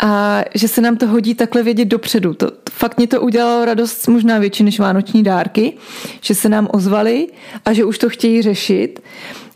a 0.00 0.42
že 0.54 0.68
se 0.68 0.80
nám 0.80 0.96
to 0.96 1.06
hodí 1.06 1.34
takhle 1.34 1.62
vědět 1.62 1.84
dopředu. 1.84 2.34
To, 2.34 2.52
fakt 2.70 2.96
mě 2.96 3.06
to 3.06 3.20
udělalo 3.20 3.64
radost 3.64 4.08
možná 4.08 4.38
větší 4.38 4.64
než 4.64 4.80
vánoční 4.80 5.22
dárky, 5.22 5.72
že 6.20 6.34
se 6.34 6.48
nám 6.48 6.68
ozvali 6.72 7.28
a 7.64 7.72
že 7.72 7.84
už 7.84 7.98
to 7.98 8.08
chtějí 8.08 8.42
řešit. 8.42 9.02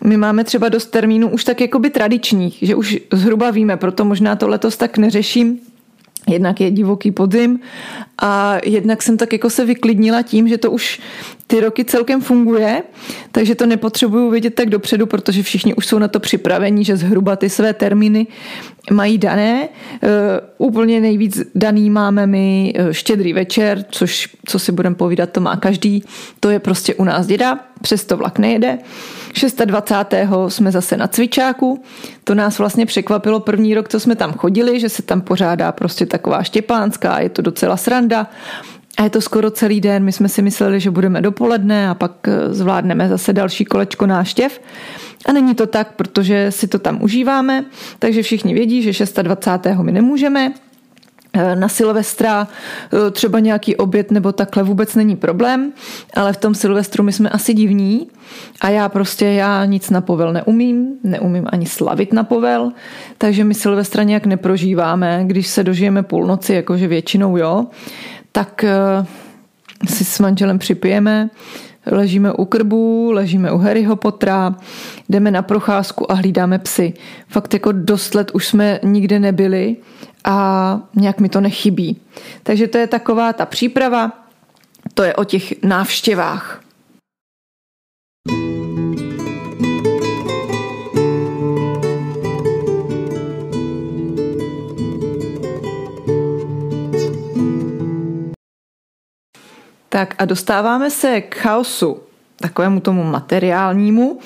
My 0.04 0.16
máme 0.16 0.44
třeba 0.44 0.68
dost 0.68 0.86
termínů 0.86 1.28
už 1.28 1.44
tak 1.44 1.60
jakoby 1.60 1.90
tradičních, 1.90 2.58
že 2.62 2.74
už 2.74 2.98
zhruba 3.12 3.50
víme, 3.50 3.76
proto 3.76 4.04
možná 4.04 4.36
to 4.36 4.48
letos 4.48 4.76
tak 4.76 4.98
neřeším, 4.98 5.60
Jednak 6.28 6.60
je 6.60 6.70
divoký 6.70 7.10
podzim 7.10 7.60
a 8.22 8.58
jednak 8.64 9.02
jsem 9.02 9.16
tak 9.16 9.32
jako 9.32 9.50
se 9.50 9.64
vyklidnila 9.64 10.22
tím, 10.22 10.48
že 10.48 10.58
to 10.58 10.70
už 10.70 11.00
ty 11.46 11.60
roky 11.60 11.84
celkem 11.84 12.20
funguje, 12.20 12.82
takže 13.32 13.54
to 13.54 13.66
nepotřebuju 13.66 14.30
vědět 14.30 14.54
tak 14.54 14.70
dopředu, 14.70 15.06
protože 15.06 15.42
všichni 15.42 15.74
už 15.74 15.86
jsou 15.86 15.98
na 15.98 16.08
to 16.08 16.20
připraveni, 16.20 16.84
že 16.84 16.96
zhruba 16.96 17.36
ty 17.36 17.50
své 17.50 17.74
termíny 17.74 18.26
mají 18.90 19.18
dané. 19.18 19.68
Uh, 20.58 20.66
úplně 20.68 21.00
nejvíc 21.00 21.40
daný 21.54 21.90
máme 21.90 22.26
my 22.26 22.72
e, 22.76 22.94
štědrý 22.94 23.32
večer, 23.32 23.84
což, 23.90 24.28
co 24.46 24.58
si 24.58 24.72
budeme 24.72 24.94
povídat, 24.94 25.30
to 25.30 25.40
má 25.40 25.56
každý. 25.56 26.04
To 26.40 26.50
je 26.50 26.58
prostě 26.58 26.94
u 26.94 27.04
nás 27.04 27.26
děda, 27.26 27.58
přesto 27.82 28.16
vlak 28.16 28.38
nejede. 28.38 28.78
26. 29.64 30.14
jsme 30.48 30.72
zase 30.72 30.96
na 30.96 31.08
cvičáku. 31.08 31.82
To 32.24 32.34
nás 32.34 32.58
vlastně 32.58 32.86
překvapilo 32.86 33.40
první 33.40 33.74
rok, 33.74 33.88
co 33.88 34.00
jsme 34.00 34.16
tam 34.16 34.32
chodili, 34.32 34.80
že 34.80 34.88
se 34.88 35.02
tam 35.02 35.20
pořádá 35.20 35.72
prostě 35.72 36.06
taková 36.06 36.42
štěpánská, 36.42 37.20
je 37.20 37.28
to 37.28 37.42
docela 37.42 37.76
sranda. 37.76 38.26
A 38.98 39.02
je 39.02 39.10
to 39.10 39.20
skoro 39.20 39.50
celý 39.50 39.80
den. 39.80 40.04
My 40.04 40.12
jsme 40.12 40.28
si 40.28 40.42
mysleli, 40.42 40.80
že 40.80 40.90
budeme 40.90 41.20
dopoledne 41.20 41.88
a 41.88 41.94
pak 41.94 42.28
eh, 42.28 42.54
zvládneme 42.54 43.08
zase 43.08 43.32
další 43.32 43.64
kolečko 43.64 44.06
náštěv. 44.06 44.60
A 45.26 45.32
není 45.32 45.54
to 45.54 45.66
tak, 45.66 45.92
protože 45.92 46.46
si 46.50 46.68
to 46.68 46.78
tam 46.78 47.02
užíváme, 47.02 47.64
takže 47.98 48.22
všichni 48.22 48.54
vědí, 48.54 48.92
že 48.92 49.04
26. 49.22 49.78
my 49.82 49.92
nemůžeme, 49.92 50.52
na 51.54 51.68
Silvestra 51.68 52.48
eh, 52.48 53.10
třeba 53.10 53.38
nějaký 53.38 53.76
oběd 53.76 54.10
nebo 54.10 54.32
takhle 54.32 54.62
vůbec 54.62 54.94
není 54.94 55.16
problém, 55.16 55.72
ale 56.14 56.32
v 56.32 56.36
tom 56.36 56.54
Silvestru 56.54 57.04
my 57.04 57.12
jsme 57.12 57.28
asi 57.30 57.54
divní 57.54 58.08
a 58.60 58.68
já 58.68 58.88
prostě 58.88 59.24
já 59.24 59.64
nic 59.64 59.90
na 59.90 60.00
povel 60.00 60.32
neumím, 60.32 60.88
neumím 61.04 61.46
ani 61.52 61.66
slavit 61.66 62.12
na 62.12 62.24
povel, 62.24 62.72
takže 63.18 63.44
my 63.44 63.54
Silvestra 63.54 64.02
nějak 64.02 64.26
neprožíváme, 64.26 65.24
když 65.26 65.46
se 65.46 65.64
dožijeme 65.64 66.02
půlnoci, 66.02 66.54
jakože 66.54 66.86
většinou 66.86 67.36
jo, 67.36 67.66
tak 68.32 68.64
eh, 68.64 69.06
si 69.86 70.04
s 70.04 70.18
manželem 70.18 70.58
připijeme, 70.58 71.30
ležíme 71.90 72.32
u 72.32 72.44
krbu, 72.44 73.10
ležíme 73.12 73.52
u 73.52 73.58
Harryho 73.58 73.96
Pottera, 73.96 74.56
jdeme 75.08 75.30
na 75.30 75.42
procházku 75.42 76.12
a 76.12 76.14
hlídáme 76.14 76.58
psy. 76.58 76.94
Fakt 77.28 77.54
jako 77.54 77.72
dost 77.72 78.14
let 78.14 78.30
už 78.30 78.46
jsme 78.46 78.80
nikde 78.82 79.18
nebyli 79.18 79.76
a 80.24 80.80
nějak 80.94 81.20
mi 81.20 81.28
to 81.28 81.40
nechybí. 81.40 82.00
Takže 82.42 82.66
to 82.66 82.78
je 82.78 82.86
taková 82.86 83.32
ta 83.32 83.46
příprava, 83.46 84.12
to 84.94 85.02
je 85.02 85.14
o 85.14 85.24
těch 85.24 85.62
návštěvách. 85.62 86.67
Tak 99.98 100.14
a 100.18 100.24
dostáváme 100.24 100.90
se 100.90 101.20
k 101.20 101.34
chaosu, 101.34 102.00
takovému 102.36 102.80
tomu 102.80 103.04
materiálnímu. 103.04 104.18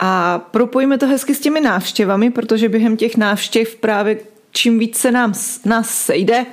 A 0.00 0.38
propojíme 0.38 0.98
to 0.98 1.06
hezky 1.06 1.34
s 1.34 1.40
těmi 1.40 1.60
návštěvami, 1.60 2.30
protože 2.30 2.68
během 2.68 2.96
těch 2.96 3.16
návštěv 3.16 3.76
právě 3.76 4.18
čím 4.52 4.78
víc 4.78 4.96
se 4.96 5.10
nám, 5.10 5.32
nás 5.64 5.88
sejde, 5.88 6.46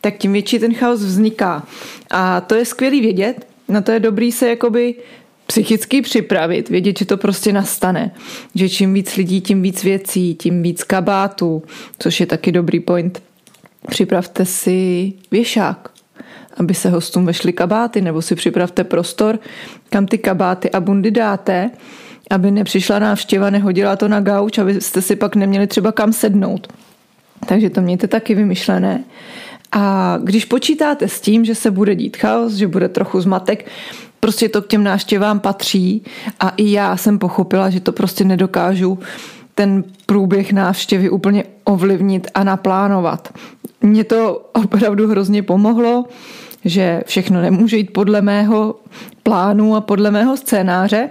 tak 0.00 0.18
tím 0.18 0.32
větší 0.32 0.58
ten 0.58 0.74
chaos 0.74 1.00
vzniká. 1.00 1.66
A 2.10 2.40
to 2.40 2.54
je 2.54 2.64
skvělý 2.64 3.00
vědět, 3.00 3.46
na 3.68 3.80
to 3.80 3.92
je 3.92 4.00
dobrý 4.00 4.32
se 4.32 4.48
jakoby 4.48 4.94
psychicky 5.46 6.02
připravit, 6.02 6.68
vědět, 6.68 6.98
že 6.98 7.06
to 7.06 7.16
prostě 7.16 7.52
nastane. 7.52 8.14
Že 8.54 8.68
čím 8.68 8.94
víc 8.94 9.16
lidí, 9.16 9.40
tím 9.40 9.62
víc 9.62 9.84
věcí, 9.84 10.34
tím 10.34 10.62
víc 10.62 10.84
kabátů, 10.84 11.62
což 11.98 12.20
je 12.20 12.26
taky 12.26 12.52
dobrý 12.52 12.80
point. 12.80 13.22
Připravte 13.88 14.44
si 14.44 15.12
věšák, 15.30 15.95
aby 16.56 16.74
se 16.74 16.90
hostům 16.90 17.26
vešly 17.26 17.52
kabáty, 17.52 18.00
nebo 18.00 18.22
si 18.22 18.34
připravte 18.34 18.84
prostor, 18.84 19.38
kam 19.90 20.06
ty 20.06 20.18
kabáty 20.18 20.70
a 20.70 20.80
bundy 20.80 21.10
dáte, 21.10 21.70
aby 22.30 22.50
nepřišla 22.50 22.98
návštěva, 22.98 23.50
nehodila 23.50 23.96
to 23.96 24.08
na 24.08 24.20
gauč, 24.20 24.58
abyste 24.58 25.02
si 25.02 25.16
pak 25.16 25.36
neměli 25.36 25.66
třeba 25.66 25.92
kam 25.92 26.12
sednout. 26.12 26.72
Takže 27.46 27.70
to 27.70 27.80
mějte 27.80 28.06
taky 28.06 28.34
vymyšlené. 28.34 29.04
A 29.72 30.18
když 30.22 30.44
počítáte 30.44 31.08
s 31.08 31.20
tím, 31.20 31.44
že 31.44 31.54
se 31.54 31.70
bude 31.70 31.94
dít 31.94 32.16
chaos, 32.16 32.52
že 32.52 32.66
bude 32.66 32.88
trochu 32.88 33.20
zmatek, 33.20 33.66
prostě 34.20 34.48
to 34.48 34.62
k 34.62 34.66
těm 34.66 34.84
návštěvám 34.84 35.40
patří 35.40 36.02
a 36.40 36.48
i 36.56 36.72
já 36.72 36.96
jsem 36.96 37.18
pochopila, 37.18 37.70
že 37.70 37.80
to 37.80 37.92
prostě 37.92 38.24
nedokážu 38.24 38.98
ten 39.54 39.84
průběh 40.06 40.52
návštěvy 40.52 41.10
úplně 41.10 41.44
ovlivnit 41.64 42.26
a 42.34 42.44
naplánovat. 42.44 43.32
Mně 43.80 44.04
to 44.04 44.50
opravdu 44.52 45.08
hrozně 45.08 45.42
pomohlo 45.42 46.04
že 46.66 47.02
všechno 47.06 47.42
nemůže 47.42 47.76
jít 47.76 47.92
podle 47.92 48.22
mého 48.22 48.74
plánu 49.22 49.76
a 49.76 49.80
podle 49.80 50.10
mého 50.10 50.36
scénáře. 50.36 51.10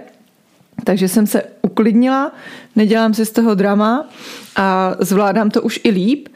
Takže 0.84 1.08
jsem 1.08 1.26
se 1.26 1.42
uklidnila, 1.62 2.32
nedělám 2.76 3.14
si 3.14 3.26
z 3.26 3.30
toho 3.30 3.54
drama 3.54 4.08
a 4.56 4.94
zvládám 5.00 5.50
to 5.50 5.62
už 5.62 5.80
i 5.84 5.90
líp. 5.90 6.28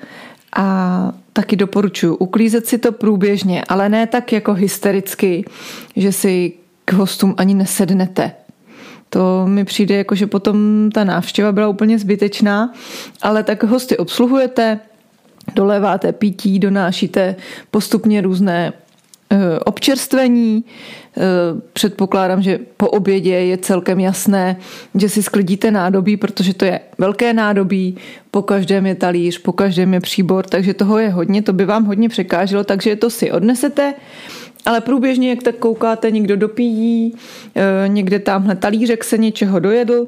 A 0.56 1.12
taky 1.32 1.56
doporučuji 1.56 2.16
uklízet 2.16 2.66
si 2.66 2.78
to 2.78 2.92
průběžně, 2.92 3.64
ale 3.68 3.88
ne 3.88 4.06
tak 4.06 4.32
jako 4.32 4.54
hystericky, 4.54 5.44
že 5.96 6.12
si 6.12 6.52
k 6.84 6.92
hostům 6.92 7.34
ani 7.36 7.54
nesednete. 7.54 8.32
To 9.10 9.46
mi 9.46 9.64
přijde 9.64 9.96
jako, 9.96 10.14
že 10.14 10.26
potom 10.26 10.88
ta 10.94 11.04
návštěva 11.04 11.52
byla 11.52 11.68
úplně 11.68 11.98
zbytečná, 11.98 12.72
ale 13.22 13.42
tak 13.42 13.62
hosty 13.62 13.96
obsluhujete, 13.96 14.80
doléváte 15.54 16.12
pití, 16.12 16.58
donášíte 16.58 17.36
postupně 17.70 18.20
různé 18.20 18.72
občerstvení. 19.64 20.64
Eh, 21.16 21.20
předpokládám, 21.72 22.42
že 22.42 22.58
po 22.76 22.88
obědě 22.88 23.34
je 23.34 23.58
celkem 23.58 24.00
jasné, 24.00 24.56
že 24.94 25.08
si 25.08 25.22
sklidíte 25.22 25.70
nádobí, 25.70 26.16
protože 26.16 26.54
to 26.54 26.64
je 26.64 26.80
velké 26.98 27.32
nádobí, 27.32 27.96
po 28.30 28.42
každém 28.42 28.86
je 28.86 28.94
talíř, 28.94 29.38
po 29.38 29.52
každém 29.52 29.94
je 29.94 30.00
příbor, 30.00 30.46
takže 30.46 30.74
toho 30.74 30.98
je 30.98 31.08
hodně, 31.08 31.42
to 31.42 31.52
by 31.52 31.64
vám 31.64 31.84
hodně 31.84 32.08
překáželo, 32.08 32.64
takže 32.64 32.96
to 32.96 33.10
si 33.10 33.32
odnesete. 33.32 33.94
Ale 34.66 34.80
průběžně, 34.80 35.30
jak 35.30 35.42
tak 35.42 35.54
koukáte, 35.54 36.10
někdo 36.10 36.36
dopíjí, 36.36 37.14
eh, 37.54 37.88
někde 37.88 38.18
tamhle 38.18 38.56
talířek 38.56 39.04
se 39.04 39.18
něčeho 39.18 39.58
dojedl, 39.58 40.06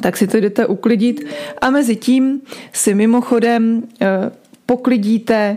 tak 0.00 0.16
si 0.16 0.26
to 0.26 0.36
jdete 0.36 0.66
uklidit 0.66 1.26
a 1.60 1.70
mezi 1.70 1.96
tím 1.96 2.40
si 2.72 2.94
mimochodem 2.94 3.82
poklidíte 4.66 5.56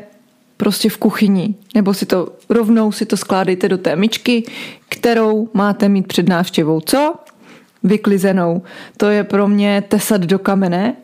prostě 0.58 0.90
v 0.90 0.98
kuchyni, 0.98 1.56
nebo 1.76 1.94
si 1.94 2.06
to 2.06 2.28
rovnou 2.50 2.92
si 2.92 3.06
to 3.06 3.18
skládejte 3.18 3.70
do 3.70 3.78
té 3.78 3.96
myčky, 3.96 4.44
kterou 4.90 5.50
máte 5.54 5.90
mít 5.90 6.08
před 6.08 6.30
návštěvou. 6.30 6.82
Co? 6.82 7.16
Vyklizenou. 7.84 8.62
To 8.98 9.10
je 9.10 9.24
pro 9.24 9.48
mě 9.48 9.84
tesat 9.88 10.22
do 10.22 10.40
kamene, 10.40 10.96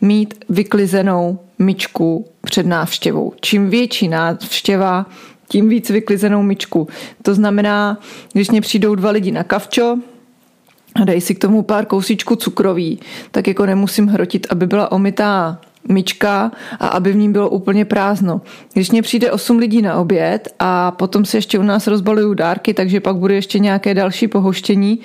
mít 0.00 0.44
vyklizenou 0.48 1.38
myčku 1.58 2.26
před 2.40 2.66
návštěvou. 2.66 3.32
Čím 3.40 3.70
větší 3.70 4.08
návštěva, 4.08 5.06
tím 5.48 5.68
víc 5.68 5.90
vyklizenou 5.90 6.42
myčku. 6.42 6.88
To 7.22 7.34
znamená, 7.34 7.98
když 8.32 8.50
mě 8.50 8.60
přijdou 8.60 8.94
dva 8.94 9.10
lidi 9.10 9.30
na 9.32 9.44
kavčo, 9.44 9.98
a 10.94 11.04
dají 11.04 11.20
si 11.20 11.34
k 11.34 11.38
tomu 11.38 11.62
pár 11.62 11.86
kousíčků 11.86 12.36
cukroví, 12.36 12.98
tak 13.30 13.46
jako 13.46 13.66
nemusím 13.66 14.06
hrotit, 14.06 14.46
aby 14.50 14.66
byla 14.66 14.92
omytá 14.92 15.60
myčka 15.88 16.52
a 16.80 16.86
aby 16.86 17.12
v 17.12 17.16
ní 17.16 17.32
bylo 17.32 17.48
úplně 17.48 17.84
prázdno. 17.84 18.40
Když 18.72 18.90
mě 18.90 19.02
přijde 19.02 19.32
8 19.32 19.58
lidí 19.58 19.82
na 19.82 19.94
oběd 19.94 20.48
a 20.58 20.90
potom 20.90 21.24
se 21.24 21.36
ještě 21.36 21.58
u 21.58 21.62
nás 21.62 21.86
rozbalují 21.86 22.36
dárky, 22.36 22.74
takže 22.74 23.00
pak 23.00 23.16
bude 23.16 23.34
ještě 23.34 23.58
nějaké 23.58 23.94
další 23.94 24.28
pohoštění, 24.28 24.98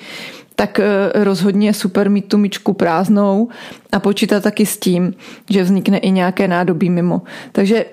tak 0.56 0.80
eh, 0.80 0.84
rozhodně 1.24 1.68
je 1.68 1.74
super 1.74 2.10
mít 2.10 2.28
tu 2.28 2.38
myčku 2.38 2.72
prázdnou 2.72 3.48
a 3.92 4.00
počítat 4.00 4.42
taky 4.42 4.66
s 4.66 4.78
tím, 4.78 5.14
že 5.50 5.62
vznikne 5.62 5.98
i 5.98 6.10
nějaké 6.10 6.48
nádobí 6.48 6.90
mimo. 6.90 7.22
Takže 7.52 7.84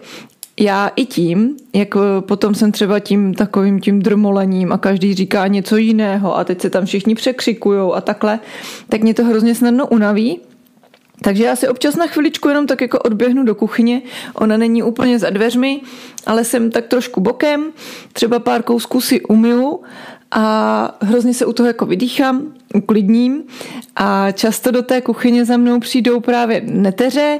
já 0.60 0.92
i 0.96 1.06
tím, 1.06 1.58
jak 1.74 1.96
eh, 1.96 2.22
potom 2.22 2.56
jsem 2.56 2.72
třeba 2.72 3.00
tím 3.00 3.34
takovým 3.34 3.80
tím 3.80 4.02
drmolením 4.02 4.72
a 4.72 4.78
každý 4.78 5.14
říká 5.14 5.48
něco 5.48 5.78
jiného 5.78 6.38
a 6.38 6.44
teď 6.44 6.62
se 6.62 6.70
tam 6.70 6.86
všichni 6.86 7.16
překřikujou 7.16 7.94
a 7.94 8.02
takhle, 8.02 8.40
tak 8.90 9.02
mě 9.02 9.14
to 9.14 9.26
hrozně 9.26 9.56
snadno 9.56 9.88
unaví 9.88 10.40
takže 11.24 11.44
já 11.44 11.56
si 11.56 11.68
občas 11.68 11.96
na 11.96 12.08
chviličku 12.08 12.50
jenom 12.50 12.68
tak 12.68 12.82
jako 12.82 13.00
odběhnu 13.00 13.44
do 13.44 13.56
kuchyně. 13.56 14.02
Ona 14.34 14.58
není 14.58 14.84
úplně 14.84 15.20
za 15.20 15.30
dveřmi, 15.30 15.82
ale 16.26 16.44
jsem 16.44 16.72
tak 16.72 16.88
trošku 16.88 17.22
bokem. 17.22 17.72
Třeba 18.14 18.40
pár 18.40 18.64
kousků 18.64 19.02
si 19.02 19.22
umyju 19.22 19.82
a 20.32 20.98
hrozně 21.02 21.34
se 21.34 21.46
u 21.46 21.54
toho 21.54 21.68
jako 21.68 21.86
vydýchám, 21.86 22.54
uklidním 22.74 23.44
a 23.96 24.32
často 24.32 24.72
do 24.72 24.82
té 24.82 25.02
kuchyně 25.02 25.46
za 25.46 25.58
mnou 25.58 25.80
přijdou 25.80 26.20
právě 26.20 26.62
neteře, 26.66 27.40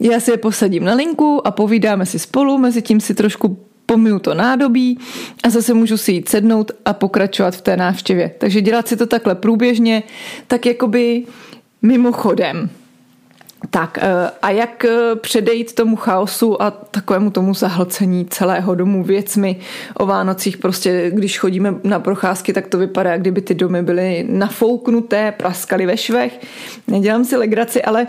já 0.00 0.20
si 0.20 0.30
je 0.30 0.36
posadím 0.36 0.84
na 0.84 0.94
linku 0.94 1.46
a 1.46 1.50
povídáme 1.50 2.06
si 2.06 2.18
spolu, 2.18 2.58
mezi 2.58 2.82
tím 2.82 3.00
si 3.00 3.14
trošku 3.14 3.58
pomiju 3.86 4.18
to 4.18 4.34
nádobí 4.34 4.98
a 5.44 5.50
zase 5.50 5.74
můžu 5.74 5.96
si 5.96 6.12
jít 6.12 6.28
sednout 6.28 6.72
a 6.84 6.92
pokračovat 6.92 7.56
v 7.56 7.60
té 7.60 7.76
návštěvě. 7.76 8.30
Takže 8.38 8.60
dělat 8.60 8.88
si 8.88 8.96
to 8.96 9.06
takhle 9.06 9.34
průběžně, 9.34 10.02
tak 10.46 10.66
jakoby 10.66 11.24
mimochodem. 11.82 12.70
Tak 13.70 13.98
eh, 13.98 14.30
a 14.42 14.50
jak 14.50 14.84
eh, 14.84 15.16
předejít 15.16 15.74
tomu 15.74 15.96
chaosu 15.96 16.62
a 16.62 16.70
takovému 16.70 17.30
tomu 17.30 17.54
zahlcení 17.54 18.26
celého 18.26 18.74
domu 18.74 19.04
věcmi 19.04 19.56
o 19.94 20.06
Vánocích? 20.06 20.58
Prostě 20.58 21.10
když 21.14 21.38
chodíme 21.38 21.74
na 21.84 22.00
procházky, 22.00 22.52
tak 22.52 22.66
to 22.66 22.78
vypadá, 22.78 23.10
jak 23.10 23.20
kdyby 23.20 23.40
ty 23.40 23.54
domy 23.54 23.82
byly 23.82 24.26
nafouknuté, 24.28 25.32
praskaly 25.32 25.86
ve 25.86 25.96
švech. 25.96 26.40
Nedělám 26.88 27.24
si 27.24 27.36
legraci, 27.36 27.82
ale 27.82 28.06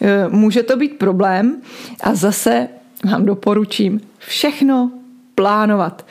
eh, 0.00 0.28
může 0.28 0.62
to 0.62 0.76
být 0.76 0.98
problém 0.98 1.56
a 2.02 2.14
zase 2.14 2.68
vám 3.10 3.26
doporučím 3.26 4.00
všechno 4.18 4.90
plánovat. 5.34 6.06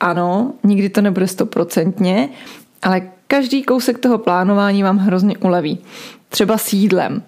Ano, 0.00 0.52
nikdy 0.64 0.88
to 0.88 1.00
nebude 1.00 1.26
stoprocentně, 1.26 2.28
ale 2.82 3.02
každý 3.26 3.62
kousek 3.62 3.98
toho 3.98 4.18
plánování 4.18 4.82
vám 4.82 4.98
hrozně 4.98 5.38
uleví. 5.38 5.78
Třeba 6.28 6.58
s 6.58 6.72
jídlem 6.72 7.22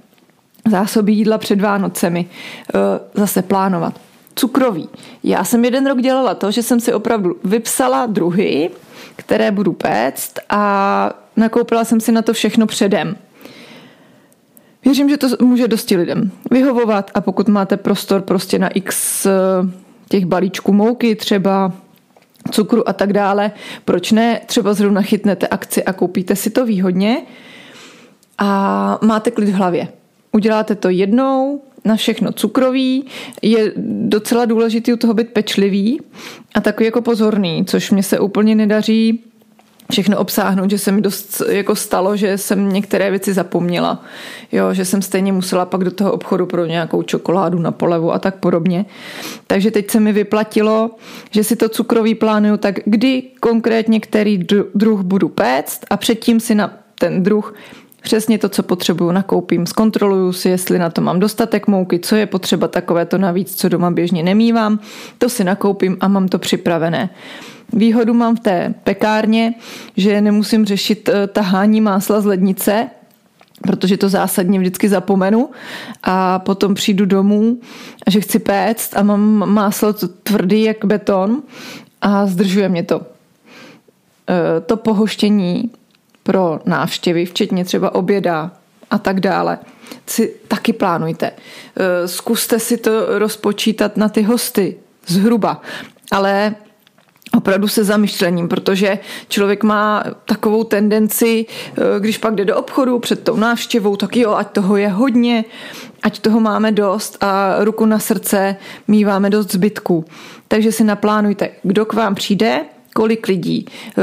zásoby 0.71 1.13
jídla 1.13 1.39
před 1.39 1.61
Vánocemi, 1.61 2.27
eh, 2.75 2.79
zase 3.15 3.43
plánovat. 3.43 4.01
Cukroví. 4.35 4.89
Já 5.25 5.45
jsem 5.45 5.65
jeden 5.65 5.87
rok 5.87 6.01
dělala 6.01 6.35
to, 6.35 6.51
že 6.51 6.63
jsem 6.63 6.81
si 6.81 6.93
opravdu 6.93 7.37
vypsala 7.45 8.07
druhy, 8.07 8.71
které 9.17 9.51
budu 9.51 9.73
péct 9.73 10.41
a 10.51 11.13
nakoupila 11.37 11.85
jsem 11.85 12.01
si 12.01 12.13
na 12.13 12.23
to 12.23 12.33
všechno 12.33 12.67
předem. 12.67 13.17
Věřím, 14.85 15.09
že 15.09 15.17
to 15.17 15.27
může 15.41 15.69
dosti 15.69 15.97
lidem 15.97 16.31
vyhovovat 16.51 17.11
a 17.15 17.21
pokud 17.21 17.49
máte 17.49 17.77
prostor 17.77 18.23
prostě 18.23 18.59
na 18.59 18.69
x 18.69 19.27
eh, 19.27 19.31
těch 20.09 20.25
balíčků 20.25 20.73
mouky 20.73 21.17
třeba, 21.17 21.73
cukru 22.51 22.89
a 22.89 22.93
tak 22.93 23.13
dále, 23.13 23.51
proč 23.85 24.13
ne? 24.13 24.41
Třeba 24.47 24.75
zrovna 24.75 25.03
chytnete 25.03 25.47
akci 25.47 25.85
a 25.85 25.93
koupíte 25.93 26.37
si 26.37 26.51
to 26.51 26.67
výhodně 26.67 27.23
a 28.39 28.99
máte 29.03 29.31
klid 29.31 29.49
v 29.49 29.55
hlavě. 29.55 29.89
Uděláte 30.33 30.75
to 30.75 30.89
jednou, 30.89 31.63
na 31.85 31.97
všechno 31.97 32.33
cukrový, 32.33 33.05
je 33.43 33.73
docela 34.07 34.45
důležitý 34.45 34.93
u 34.93 34.97
toho 34.97 35.15
být 35.15 35.29
pečlivý 35.29 36.01
a 36.55 36.61
takový 36.61 36.85
jako 36.85 37.03
pozorný, 37.03 37.65
což 37.65 37.91
mě 37.91 38.03
se 38.03 38.21
úplně 38.21 38.55
nedaří 38.55 39.25
všechno 39.93 40.19
obsáhnout, 40.19 40.71
že 40.71 40.79
se 40.79 40.93
mi 40.93 41.01
dost 41.01 41.43
jako 41.49 41.77
stalo, 41.77 42.17
že 42.17 42.39
jsem 42.39 42.73
některé 42.73 43.11
věci 43.11 43.33
zapomněla. 43.33 44.05
Jo, 44.53 44.75
že 44.75 44.85
jsem 44.85 45.03
stejně 45.03 45.33
musela 45.33 45.67
pak 45.67 45.85
do 45.85 45.91
toho 45.91 46.13
obchodu 46.13 46.47
pro 46.47 46.67
nějakou 46.67 47.03
čokoládu 47.03 47.59
na 47.59 47.71
polevu 47.71 48.13
a 48.13 48.19
tak 48.19 48.37
podobně. 48.37 48.87
Takže 49.47 49.71
teď 49.71 49.91
se 49.91 50.01
mi 50.01 50.13
vyplatilo, 50.13 50.91
že 51.31 51.45
si 51.45 51.57
to 51.57 51.69
cukrový 51.69 52.15
plánuju 52.15 52.57
tak, 52.57 52.75
kdy 52.85 53.23
konkrétně 53.41 54.01
který 54.01 54.47
druh 54.75 55.01
budu 55.01 55.29
péct 55.29 55.87
a 55.91 55.97
předtím 55.97 56.41
si 56.41 56.55
na 56.55 56.79
ten 56.99 57.23
druh 57.23 57.55
Přesně 58.03 58.39
to, 58.39 58.49
co 58.49 58.63
potřebuju, 58.63 59.11
nakoupím. 59.11 59.67
Zkontroluju 59.67 60.33
si, 60.33 60.49
jestli 60.49 60.79
na 60.79 60.91
to 60.91 61.01
mám 61.01 61.21
dostatek 61.21 61.67
mouky, 61.67 61.99
co 61.99 62.17
je 62.17 62.27
potřeba 62.27 62.69
takové 62.69 63.07
to 63.07 63.19
navíc, 63.19 63.55
co 63.55 63.69
doma 63.69 63.91
běžně 63.91 64.23
nemývám. 64.23 64.79
To 65.19 65.29
si 65.29 65.45
nakoupím 65.45 65.97
a 66.01 66.09
mám 66.09 66.29
to 66.29 66.39
připravené. 66.39 67.11
Výhodu 67.73 68.15
mám 68.15 68.37
v 68.37 68.41
té 68.41 68.75
pekárně, 68.85 69.55
že 69.97 70.21
nemusím 70.21 70.65
řešit 70.65 71.09
eh, 71.09 71.27
tahání 71.27 71.81
másla 71.81 72.21
z 72.21 72.25
lednice, 72.25 72.89
protože 73.63 73.97
to 73.97 74.09
zásadně 74.09 74.59
vždycky 74.59 74.89
zapomenu 74.89 75.51
a 76.03 76.39
potom 76.39 76.75
přijdu 76.75 77.07
domů 77.07 77.59
že 78.07 78.21
chci 78.21 78.39
péct 78.39 78.97
a 78.97 79.03
mám 79.03 79.21
máslo 79.51 79.93
tvrdý 80.23 80.63
jak 80.63 80.85
beton 80.85 81.43
a 82.03 82.27
zdržuje 82.27 82.69
mě 82.69 82.83
to. 82.83 83.01
Eh, 84.29 84.61
to 84.61 84.77
pohoštění 84.77 85.71
pro 86.23 86.61
návštěvy, 86.65 87.27
včetně 87.27 87.65
třeba 87.65 87.95
oběda 87.95 88.51
a 88.91 88.99
tak 88.99 89.21
dále, 89.21 89.59
si 90.07 90.35
taky 90.49 90.73
plánujte. 90.73 91.31
Eh, 91.31 92.09
zkuste 92.09 92.59
si 92.59 92.77
to 92.77 93.19
rozpočítat 93.19 93.97
na 93.97 94.09
ty 94.09 94.23
hosty 94.23 94.77
zhruba, 95.07 95.63
ale 96.11 96.55
opravdu 97.37 97.69
se 97.69 97.85
zamyšlením, 97.85 98.49
protože 98.49 98.99
člověk 99.29 99.63
má 99.63 100.05
takovou 100.25 100.65
tendenci, 100.65 101.47
eh, 101.47 102.01
když 102.01 102.19
pak 102.19 102.35
jde 102.35 102.45
do 102.45 102.57
obchodu 102.57 102.99
před 102.99 103.25
tou 103.25 103.37
návštěvou, 103.37 103.97
tak 103.97 104.17
jo, 104.17 104.35
ať 104.35 104.53
toho 104.53 104.77
je 104.77 104.89
hodně, 104.89 105.45
ať 106.03 106.19
toho 106.19 106.41
máme 106.41 106.73
dost 106.73 107.17
a 107.21 107.57
ruku 107.65 107.87
na 107.87 107.99
srdce 107.99 108.57
míváme 108.89 109.31
dost 109.31 109.53
zbytku. 109.53 110.05
Takže 110.49 110.73
si 110.73 110.85
naplánujte, 110.85 111.51
kdo 111.63 111.85
k 111.85 111.93
vám 111.93 112.15
přijde, 112.15 112.65
kolik 112.95 113.29
lidí. 113.29 113.67
Eh, 113.69 114.03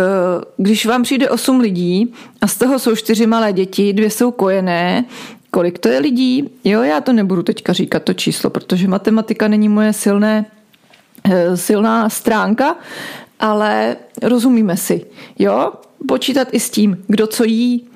když 0.57 0.85
vám 0.85 1.03
přijde 1.03 1.29
8 1.29 1.59
lidí 1.59 2.13
a 2.41 2.47
z 2.47 2.57
toho 2.57 2.79
jsou 2.79 2.95
čtyři 2.95 3.27
malé 3.27 3.53
děti, 3.53 3.93
dvě 3.93 4.09
jsou 4.09 4.31
kojené, 4.31 5.05
kolik 5.51 5.79
to 5.79 5.89
je 5.89 5.99
lidí? 5.99 6.49
Jo, 6.63 6.81
já 6.81 7.01
to 7.01 7.13
nebudu 7.13 7.43
teďka 7.43 7.73
říkat 7.73 8.03
to 8.03 8.13
číslo, 8.13 8.49
protože 8.49 8.87
matematika 8.87 9.47
není 9.47 9.69
moje 9.69 9.93
silné, 9.93 10.45
eh, 11.23 11.57
silná 11.57 12.09
stránka, 12.09 12.75
ale 13.39 13.95
rozumíme 14.21 14.77
si. 14.77 15.05
Jo, 15.39 15.71
počítat 16.07 16.47
i 16.51 16.59
s 16.59 16.69
tím, 16.69 17.03
kdo 17.07 17.27
co 17.27 17.43
jí. 17.43 17.87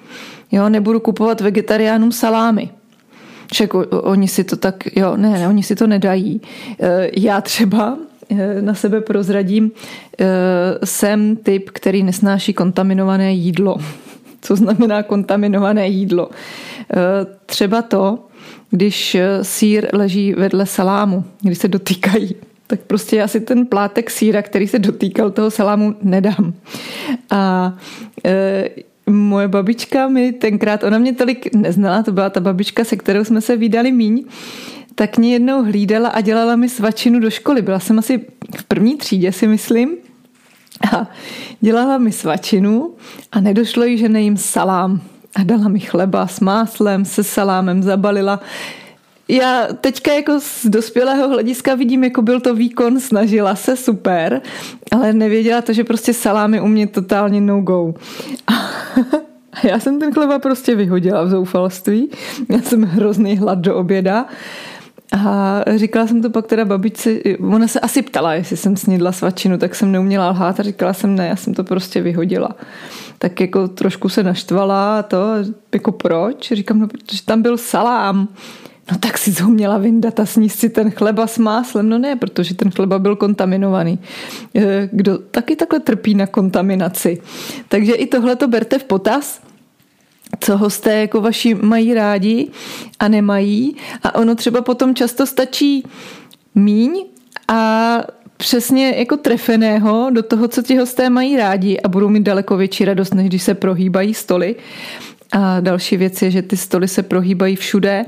Jo, 0.51 0.69
nebudu 0.69 0.99
kupovat 0.99 1.41
vegetariánům 1.41 2.11
salámy. 2.11 2.69
Však 3.51 3.73
oni 3.91 4.27
si 4.27 4.43
to 4.43 4.55
tak, 4.55 4.95
jo, 4.95 5.17
ne, 5.17 5.29
ne, 5.29 5.47
oni 5.47 5.63
si 5.63 5.75
to 5.75 5.87
nedají. 5.87 6.41
Eh, 6.79 7.09
já 7.13 7.41
třeba 7.41 7.97
na 8.61 8.73
sebe 8.73 9.01
prozradím, 9.01 9.71
eh, 10.19 10.25
jsem 10.83 11.35
typ, 11.35 11.69
který 11.69 12.03
nesnáší 12.03 12.53
kontaminované 12.53 13.33
jídlo. 13.33 13.77
Co 14.41 14.55
znamená 14.55 15.03
kontaminované 15.03 15.87
jídlo? 15.87 16.29
Eh, 16.29 16.95
třeba 17.45 17.81
to, 17.81 18.19
když 18.71 19.17
sír 19.41 19.87
leží 19.93 20.33
vedle 20.33 20.65
salámu, 20.65 21.25
když 21.41 21.57
se 21.57 21.67
dotýkají, 21.67 22.35
tak 22.67 22.79
prostě 22.79 23.15
já 23.15 23.27
si 23.27 23.39
ten 23.39 23.65
plátek 23.65 24.09
síra, 24.09 24.41
který 24.41 24.67
se 24.67 24.79
dotýkal 24.79 25.31
toho 25.31 25.51
salámu, 25.51 25.95
nedám. 26.01 26.53
A 27.29 27.73
moje 29.07 29.47
babička 29.47 30.07
mi 30.07 30.31
tenkrát, 30.31 30.83
ona 30.83 30.97
mě 30.97 31.13
tolik 31.13 31.55
neznala, 31.55 32.03
to 32.03 32.11
byla 32.11 32.29
ta 32.29 32.39
babička, 32.39 32.83
se 32.83 32.95
kterou 32.95 33.23
jsme 33.23 33.41
se 33.41 33.57
vydali 33.57 33.91
míň, 33.91 34.25
tak 34.95 35.17
mě 35.17 35.33
jednou 35.33 35.63
hlídala 35.63 36.09
a 36.09 36.21
dělala 36.21 36.55
mi 36.55 36.69
svačinu 36.69 37.19
do 37.19 37.29
školy. 37.29 37.61
Byla 37.61 37.79
jsem 37.79 37.99
asi 37.99 38.25
v 38.57 38.63
první 38.63 38.97
třídě, 38.97 39.31
si 39.31 39.47
myslím. 39.47 39.95
A 40.93 41.07
dělala 41.61 41.97
mi 41.97 42.11
svačinu 42.11 42.93
a 43.31 43.39
nedošlo 43.39 43.83
jí, 43.83 43.97
že 43.97 44.09
nejím 44.09 44.37
salám. 44.37 45.01
A 45.35 45.43
dala 45.43 45.67
mi 45.67 45.79
chleba 45.79 46.27
s 46.27 46.39
máslem, 46.39 47.05
se 47.05 47.23
salámem, 47.23 47.83
zabalila. 47.83 48.39
já 49.27 49.67
teďka 49.81 50.13
jako 50.13 50.39
z 50.39 50.65
dospělého 50.65 51.29
hlediska 51.29 51.75
vidím, 51.75 52.03
jako 52.03 52.21
byl 52.21 52.39
to 52.39 52.55
výkon, 52.55 52.99
snažila 52.99 53.55
se, 53.55 53.75
super, 53.77 54.41
ale 54.91 55.13
nevěděla 55.13 55.61
to, 55.61 55.73
že 55.73 55.83
prostě 55.83 56.13
salámy 56.13 56.61
u 56.61 56.67
mě 56.67 56.87
totálně 56.87 57.41
no 57.41 57.61
go. 57.61 57.93
A 59.53 59.67
já 59.67 59.79
jsem 59.79 59.99
ten 59.99 60.13
chleba 60.13 60.39
prostě 60.39 60.75
vyhodila 60.75 61.23
v 61.23 61.29
zoufalství. 61.29 62.09
Já 62.49 62.61
jsem 62.61 62.83
hrozný 62.83 63.37
hlad 63.37 63.59
do 63.59 63.75
oběda. 63.75 64.25
A 65.11 65.61
říkala 65.75 66.07
jsem 66.07 66.21
to 66.21 66.29
pak 66.29 66.47
teda 66.47 66.65
babičce, 66.65 67.11
ona 67.39 67.67
se 67.67 67.79
asi 67.79 68.01
ptala, 68.01 68.33
jestli 68.33 68.57
jsem 68.57 68.77
snídla 68.77 69.11
svačinu, 69.11 69.57
tak 69.57 69.75
jsem 69.75 69.91
neuměla 69.91 70.29
lhát 70.29 70.59
a 70.59 70.63
říkala 70.63 70.93
jsem 70.93 71.15
ne, 71.15 71.27
já 71.27 71.35
jsem 71.35 71.53
to 71.53 71.63
prostě 71.63 72.01
vyhodila. 72.01 72.49
Tak 73.17 73.41
jako 73.41 73.67
trošku 73.67 74.09
se 74.09 74.23
naštvala 74.23 74.99
a 74.99 75.03
to, 75.03 75.17
jako 75.73 75.91
proč? 75.91 76.51
Říkám, 76.51 76.79
no 76.79 76.87
protože 76.87 77.23
tam 77.25 77.41
byl 77.41 77.57
salám. 77.57 78.27
No 78.91 78.97
tak 78.97 79.17
si 79.17 79.41
ho 79.41 79.49
měla 79.49 79.77
vyndat 79.77 80.19
a 80.19 80.25
sníst 80.25 80.59
si 80.59 80.69
ten 80.69 80.91
chleba 80.91 81.27
s 81.27 81.37
máslem. 81.37 81.89
No 81.89 81.97
ne, 81.97 82.15
protože 82.15 82.53
ten 82.53 82.71
chleba 82.71 82.99
byl 82.99 83.15
kontaminovaný. 83.15 83.99
Eh, 84.55 84.89
kdo 84.91 85.17
taky 85.17 85.55
takhle 85.55 85.79
trpí 85.79 86.15
na 86.15 86.27
kontaminaci. 86.27 87.21
Takže 87.67 87.93
i 87.93 88.07
tohle 88.07 88.35
to 88.35 88.47
berte 88.47 88.79
v 88.79 88.83
potaz 88.83 89.41
co 90.39 90.57
hosté 90.57 90.99
jako 90.99 91.21
vaši 91.21 91.55
mají 91.55 91.93
rádi 91.93 92.47
a 92.99 93.07
nemají. 93.07 93.75
A 94.03 94.15
ono 94.15 94.35
třeba 94.35 94.61
potom 94.61 94.95
často 94.95 95.25
stačí 95.25 95.83
míň 96.55 97.05
a 97.47 97.99
přesně 98.37 98.93
jako 98.97 99.17
trefeného 99.17 100.09
do 100.11 100.23
toho, 100.23 100.47
co 100.47 100.61
ti 100.61 100.77
hosté 100.77 101.09
mají 101.09 101.37
rádi 101.37 101.79
a 101.79 101.87
budou 101.87 102.09
mít 102.09 102.23
daleko 102.23 102.57
větší 102.57 102.85
radost, 102.85 103.13
než 103.13 103.27
když 103.27 103.43
se 103.43 103.53
prohýbají 103.53 104.13
stoly. 104.13 104.55
A 105.31 105.59
další 105.59 105.97
věc 105.97 106.21
je, 106.21 106.31
že 106.31 106.41
ty 106.41 106.57
stoly 106.57 106.87
se 106.87 107.03
prohýbají 107.03 107.55
všude, 107.55 108.05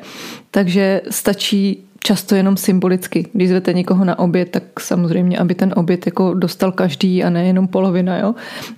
takže 0.51 1.01
stačí 1.09 1.83
často 2.03 2.35
jenom 2.35 2.57
symbolicky. 2.57 3.27
Když 3.33 3.49
zvete 3.49 3.73
někoho 3.73 4.05
na 4.05 4.19
oběd, 4.19 4.49
tak 4.49 4.79
samozřejmě, 4.79 5.37
aby 5.37 5.55
ten 5.55 5.73
oběd 5.75 6.05
jako 6.05 6.33
dostal 6.33 6.71
každý 6.71 7.23
a 7.23 7.29
nejenom 7.29 7.67
polovina. 7.67 8.17
Jo? 8.17 8.35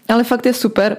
Ale 0.07 0.23
fakt 0.23 0.45
je 0.45 0.53
super, 0.53 0.97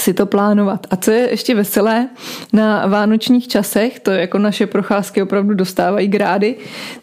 si 0.00 0.14
to 0.14 0.26
plánovat. 0.26 0.86
A 0.90 0.96
co 0.96 1.10
je 1.10 1.30
ještě 1.30 1.54
veselé, 1.54 2.08
na 2.52 2.86
vánočních 2.86 3.48
časech, 3.48 4.00
to 4.00 4.10
jako 4.10 4.38
naše 4.38 4.66
procházky 4.66 5.22
opravdu 5.22 5.54
dostávají 5.54 6.08
grády, 6.08 6.56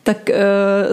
tak 0.03 0.29
e, 0.29 0.35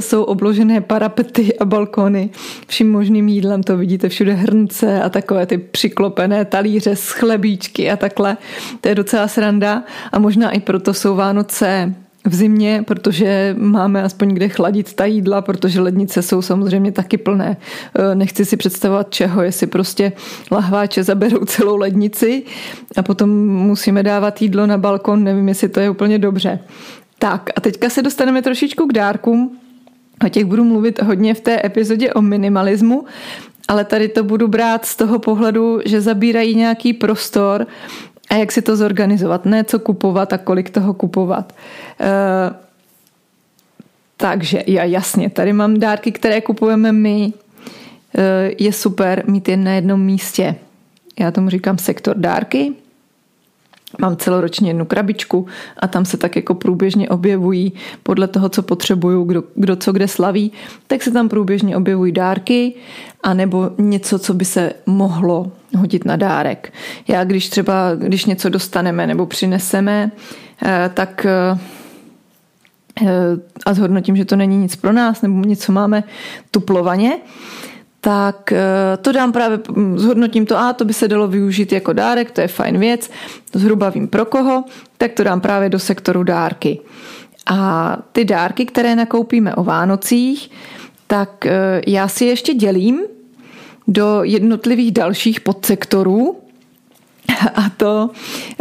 jsou 0.01 0.23
obložené 0.23 0.81
parapety 0.81 1.59
a 1.59 1.65
balkony 1.65 2.31
vším 2.67 2.93
možným 2.93 3.29
jídlem, 3.29 3.63
to 3.63 3.77
vidíte 3.77 4.09
všude 4.09 4.33
hrnce 4.33 5.03
a 5.03 5.09
takové 5.09 5.47
ty 5.47 5.59
přiklopené 5.59 6.45
talíře 6.45 6.97
s 6.97 7.11
chlebíčky 7.11 7.91
a 7.91 7.97
takhle. 7.97 8.37
To 8.81 8.89
je 8.89 8.95
docela 8.95 9.29
sranda 9.29 9.83
a 10.13 10.19
možná 10.19 10.51
i 10.51 10.61
proto 10.61 10.95
jsou 10.95 11.17
Vánoce 11.17 11.95
v 12.25 12.35
zimě, 12.35 12.83
protože 12.87 13.55
máme 13.59 14.03
aspoň 14.03 14.29
kde 14.29 14.49
chladit 14.49 14.95
ta 14.95 15.05
jídla, 15.05 15.43
protože 15.43 15.81
lednice 15.81 16.23
jsou 16.23 16.43
samozřejmě 16.43 16.93
taky 16.93 17.17
plné. 17.17 17.57
E, 17.95 18.15
nechci 18.15 18.45
si 18.45 18.57
představovat 18.57 19.11
čeho, 19.11 19.43
jestli 19.43 19.67
prostě 19.67 20.13
lahváče 20.51 21.05
zaberou 21.05 21.45
celou 21.45 21.77
lednici 21.77 22.43
a 22.97 23.03
potom 23.03 23.31
musíme 23.47 24.03
dávat 24.03 24.43
jídlo 24.43 24.67
na 24.67 24.79
balkon, 24.79 25.25
nevím, 25.25 25.49
jestli 25.49 25.69
to 25.69 25.81
je 25.81 25.91
úplně 25.91 26.19
dobře. 26.19 26.59
Tak 27.19 27.51
a 27.57 27.61
teďka 27.61 27.91
se 27.91 28.03
dostaneme 28.03 28.43
trošičku 28.43 28.87
k 28.87 28.93
dárkům. 28.93 29.59
O 30.27 30.29
těch 30.29 30.45
budu 30.45 30.65
mluvit 30.65 31.03
hodně 31.03 31.35
v 31.35 31.41
té 31.41 31.67
epizodě 31.67 32.13
o 32.13 32.23
minimalismu, 32.23 33.05
ale 33.69 33.85
tady 33.85 34.09
to 34.09 34.25
budu 34.25 34.49
brát 34.49 34.85
z 34.85 34.97
toho 34.97 35.19
pohledu, 35.19 35.81
že 35.85 36.01
zabírají 36.01 36.55
nějaký 36.55 36.93
prostor 36.93 37.67
a 38.31 38.35
jak 38.35 38.53
si 38.53 38.63
to 38.63 38.77
zorganizovat, 38.77 39.45
ne 39.45 39.65
co 39.65 39.79
kupovat 39.79 40.33
a 40.33 40.39
kolik 40.39 40.71
toho 40.71 40.95
kupovat. 40.95 41.53
Uh, 42.01 42.57
takže, 44.17 44.63
já 44.67 44.85
jasně, 44.85 45.31
tady 45.31 45.53
mám 45.53 45.81
dárky, 45.81 46.13
které 46.13 46.41
kupujeme 46.41 46.93
my. 46.93 47.33
Uh, 47.33 48.23
je 48.59 48.73
super 48.73 49.25
mít 49.27 49.49
je 49.49 49.57
na 49.57 49.73
jednom 49.73 50.01
místě. 50.01 50.55
Já 51.21 51.31
tomu 51.31 51.51
říkám 51.51 51.79
sektor 51.79 52.17
dárky. 52.17 52.73
Mám 53.99 54.17
celoročně 54.17 54.71
jednu 54.71 54.85
krabičku 54.85 55.47
a 55.79 55.89
tam 55.89 56.05
se 56.05 56.17
tak 56.17 56.37
jako 56.37 56.55
průběžně 56.55 57.09
objevují 57.09 57.73
podle 58.03 58.29
toho, 58.29 58.49
co 58.49 58.63
potřebuju, 58.63 59.25
kdo, 59.25 59.45
kdo 59.55 59.77
co 59.77 59.93
kde 59.93 60.09
slaví, 60.09 60.53
tak 60.87 61.03
se 61.03 61.11
tam 61.11 61.29
průběžně 61.29 61.77
objevují 61.77 62.13
dárky 62.13 62.75
a 63.23 63.35
nebo 63.35 63.71
něco, 63.79 64.19
co 64.19 64.35
by 64.35 64.45
se 64.45 64.73
mohlo 64.87 65.53
hodit 65.77 66.05
na 66.05 66.17
dárek. 66.17 66.73
Já 67.09 67.25
když 67.25 67.49
třeba, 67.49 67.95
když 67.95 68.25
něco 68.25 68.49
dostaneme 68.49 69.07
nebo 69.07 69.27
přineseme, 69.27 70.11
eh, 70.65 70.91
tak 70.95 71.27
eh, 71.27 71.59
a 73.67 73.75
zhodnotím, 73.75 74.17
že 74.17 74.25
to 74.25 74.37
není 74.37 74.57
nic 74.57 74.77
pro 74.77 74.93
nás 74.93 75.23
nebo 75.23 75.45
něco 75.45 75.73
máme 75.73 76.05
tuplovaně, 76.51 77.19
tak 78.01 78.53
eh, 78.53 78.97
to 79.03 79.13
dám 79.13 79.33
právě, 79.33 79.59
hm, 79.77 79.99
zhodnotím 79.99 80.47
to, 80.47 80.59
a 80.59 80.73
to 80.73 80.85
by 80.85 80.93
se 80.93 81.09
dalo 81.09 81.29
využít 81.29 81.73
jako 81.73 81.93
dárek, 81.93 82.31
to 82.31 82.41
je 82.41 82.49
fajn 82.49 82.79
věc, 82.79 83.11
zhruba 83.55 83.91
vím 83.91 84.09
pro 84.09 84.25
koho, 84.25 84.65
tak 84.99 85.13
to 85.13 85.25
dám 85.25 85.41
právě 85.41 85.69
do 85.69 85.79
sektoru 85.79 86.23
dárky. 86.23 86.81
A 87.47 87.97
ty 88.13 88.25
dárky, 88.25 88.67
které 88.67 88.97
nakoupíme 88.97 89.55
o 89.55 89.65
Vánocích, 89.65 90.51
tak 91.07 91.47
já 91.87 92.09
si 92.09 92.25
ještě 92.25 92.55
dělím 92.55 93.01
do 93.89 94.21
jednotlivých 94.23 94.93
dalších 94.93 95.41
podsektorů 95.41 96.37
a 97.55 97.71
to, 97.77 98.11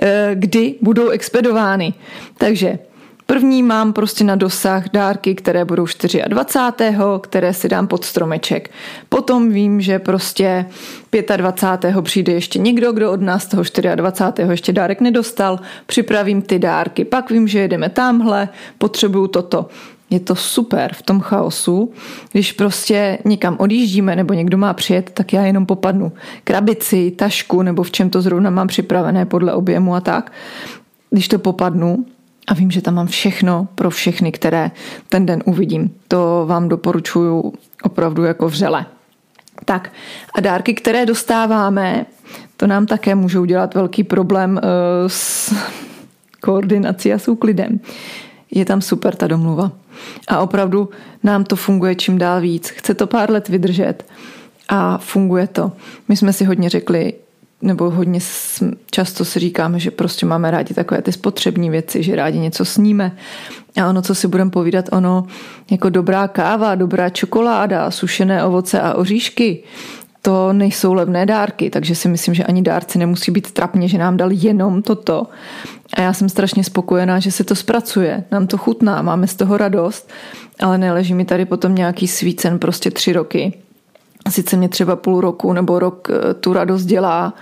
eh, 0.02 0.32
kdy 0.34 0.76
budou 0.82 1.10
expedovány. 1.10 1.94
Takže 2.38 2.80
První 3.28 3.64
mám 3.64 3.94
prostě 3.94 4.24
na 4.24 4.36
dosah 4.36 4.90
dárky, 4.94 5.36
které 5.36 5.66
budou 5.66 5.86
24. 6.28 6.98
které 7.22 7.54
si 7.54 7.70
dám 7.70 7.88
pod 7.88 8.06
stromeček. 8.06 8.72
Potom 9.10 9.52
vím, 9.52 9.82
že 9.82 10.00
prostě 10.00 10.66
25. 11.38 12.02
přijde 12.02 12.34
ještě 12.34 12.60
někdo, 12.60 12.92
kdo 12.92 13.12
od 13.12 13.22
nás 13.22 13.46
toho 13.46 13.64
24. 13.96 14.52
ještě 14.52 14.74
dárek 14.74 15.02
nedostal, 15.02 15.60
připravím 15.86 16.42
ty 16.42 16.60
dárky. 16.60 17.06
Pak 17.06 17.32
vím, 17.32 17.48
že 17.48 17.60
jedeme 17.60 17.90
tamhle, 17.90 18.50
potřebuju 18.78 19.28
toto 19.28 19.70
je 20.10 20.20
to 20.20 20.36
super 20.36 20.94
v 20.94 21.02
tom 21.02 21.20
chaosu, 21.20 21.92
když 22.32 22.52
prostě 22.52 23.18
někam 23.26 23.56
odjíždíme 23.60 24.16
nebo 24.16 24.34
někdo 24.34 24.58
má 24.58 24.74
přijet, 24.74 25.10
tak 25.14 25.34
já 25.34 25.46
jenom 25.46 25.66
popadnu 25.66 26.12
krabici, 26.44 27.12
tašku 27.12 27.62
nebo 27.62 27.84
v 27.84 27.92
čem 27.92 28.10
to 28.10 28.22
zrovna 28.22 28.50
mám 28.50 28.68
připravené 28.68 29.26
podle 29.26 29.54
objemu 29.54 29.96
a 29.96 30.02
tak. 30.02 30.32
Když 31.10 31.28
to 31.28 31.40
popadnu 31.40 32.06
a 32.48 32.54
vím, 32.54 32.72
že 32.72 32.82
tam 32.82 32.94
mám 32.94 33.08
všechno 33.08 33.68
pro 33.76 33.90
všechny, 33.90 34.32
které 34.32 34.72
ten 35.10 35.26
den 35.26 35.44
uvidím. 35.46 35.96
To 36.08 36.46
vám 36.48 36.70
doporučuju 36.70 37.54
opravdu 37.84 38.24
jako 38.24 38.50
vřele. 38.50 38.86
Tak 39.66 39.92
a 40.34 40.42
dárky, 40.42 40.74
které 40.74 41.06
dostáváme, 41.06 42.06
to 42.58 42.68
nám 42.68 42.86
také 42.86 43.16
můžou 43.16 43.46
dělat 43.46 43.74
velký 43.76 44.04
problém 44.04 44.52
uh, 44.52 44.60
s 45.08 45.54
koordinací 46.42 47.14
a 47.14 47.20
s 47.20 47.28
úklidem. 47.28 47.80
Je 48.52 48.66
tam 48.66 48.82
super 48.82 49.16
ta 49.16 49.28
domluva. 49.28 49.72
A 50.28 50.40
opravdu 50.40 50.90
nám 51.24 51.44
to 51.44 51.56
funguje 51.56 51.96
čím 51.96 52.18
dál 52.18 52.42
víc. 52.42 52.70
Chce 52.70 52.94
to 52.94 53.08
pár 53.08 53.32
let 53.32 53.50
vydržet 53.50 54.06
a 54.70 54.98
funguje 54.98 55.48
to. 55.48 55.72
My 56.08 56.18
jsme 56.18 56.34
si 56.34 56.46
hodně 56.46 56.70
řekli, 56.70 57.14
nebo 57.62 57.90
hodně 57.90 58.20
často 58.92 59.26
si 59.26 59.40
říkáme, 59.40 59.80
že 59.80 59.92
prostě 59.92 60.26
máme 60.26 60.52
rádi 60.52 60.74
takové 60.74 61.02
ty 61.02 61.12
spotřební 61.12 61.70
věci, 61.70 62.04
že 62.04 62.16
rádi 62.16 62.40
něco 62.40 62.66
sníme. 62.66 63.12
A 63.82 63.90
ono, 63.90 64.02
co 64.02 64.16
si 64.16 64.28
budeme 64.28 64.52
povídat, 64.52 64.86
ono 64.92 65.26
jako 65.72 65.90
dobrá 65.90 66.28
káva, 66.28 66.76
dobrá 66.76 67.10
čokoláda, 67.10 67.92
sušené 67.92 68.44
ovoce 68.44 68.82
a 68.82 68.94
oříšky, 68.94 69.64
to 70.22 70.54
nejsou 70.54 70.94
levné 70.94 71.26
dárky, 71.26 71.70
takže 71.70 71.96
si 71.96 72.08
myslím, 72.08 72.34
že 72.34 72.44
ani 72.44 72.62
dárci 72.62 73.00
nemusí 73.00 73.32
být 73.32 73.52
trapně, 73.52 73.88
že 73.88 73.98
nám 73.98 74.18
dali 74.18 74.36
jenom 74.40 74.82
toto. 74.82 75.28
A 75.94 76.02
já 76.02 76.14
jsem 76.14 76.30
strašně 76.30 76.64
spokojená, 76.64 77.20
že 77.20 77.32
se 77.32 77.44
to 77.44 77.56
zpracuje. 77.56 78.24
Nám 78.32 78.48
to 78.48 78.58
chutná, 78.58 79.02
máme 79.02 79.28
z 79.28 79.36
toho 79.36 79.58
radost, 79.58 80.10
ale 80.60 80.78
neleží 80.78 81.14
mi 81.14 81.26
tady 81.26 81.46
potom 81.46 81.76
nějaký 81.76 82.08
svícen 82.08 82.60
prostě 82.60 82.92
tři 82.92 83.14
roky. 83.14 83.54
Sice 84.30 84.58
mě 84.58 84.70
třeba 84.70 84.96
půl 84.96 85.22
roku 85.22 85.54
nebo 85.54 85.80
rok 85.80 86.08
eh, 86.12 86.34
tu 86.34 86.54
radost 86.54 86.86
dělá, 86.86 87.34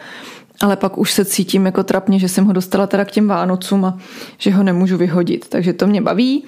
ale 0.61 0.75
pak 0.75 0.97
už 0.97 1.11
se 1.11 1.25
cítím 1.25 1.65
jako 1.65 1.83
trapně, 1.83 2.19
že 2.19 2.29
jsem 2.29 2.45
ho 2.45 2.53
dostala 2.53 2.87
teda 2.87 3.05
k 3.05 3.11
těm 3.11 3.27
Vánocům 3.27 3.85
a 3.85 3.97
že 4.37 4.51
ho 4.51 4.63
nemůžu 4.63 4.97
vyhodit. 4.97 5.49
Takže 5.49 5.73
to 5.73 5.87
mě 5.87 6.01
baví. 6.01 6.43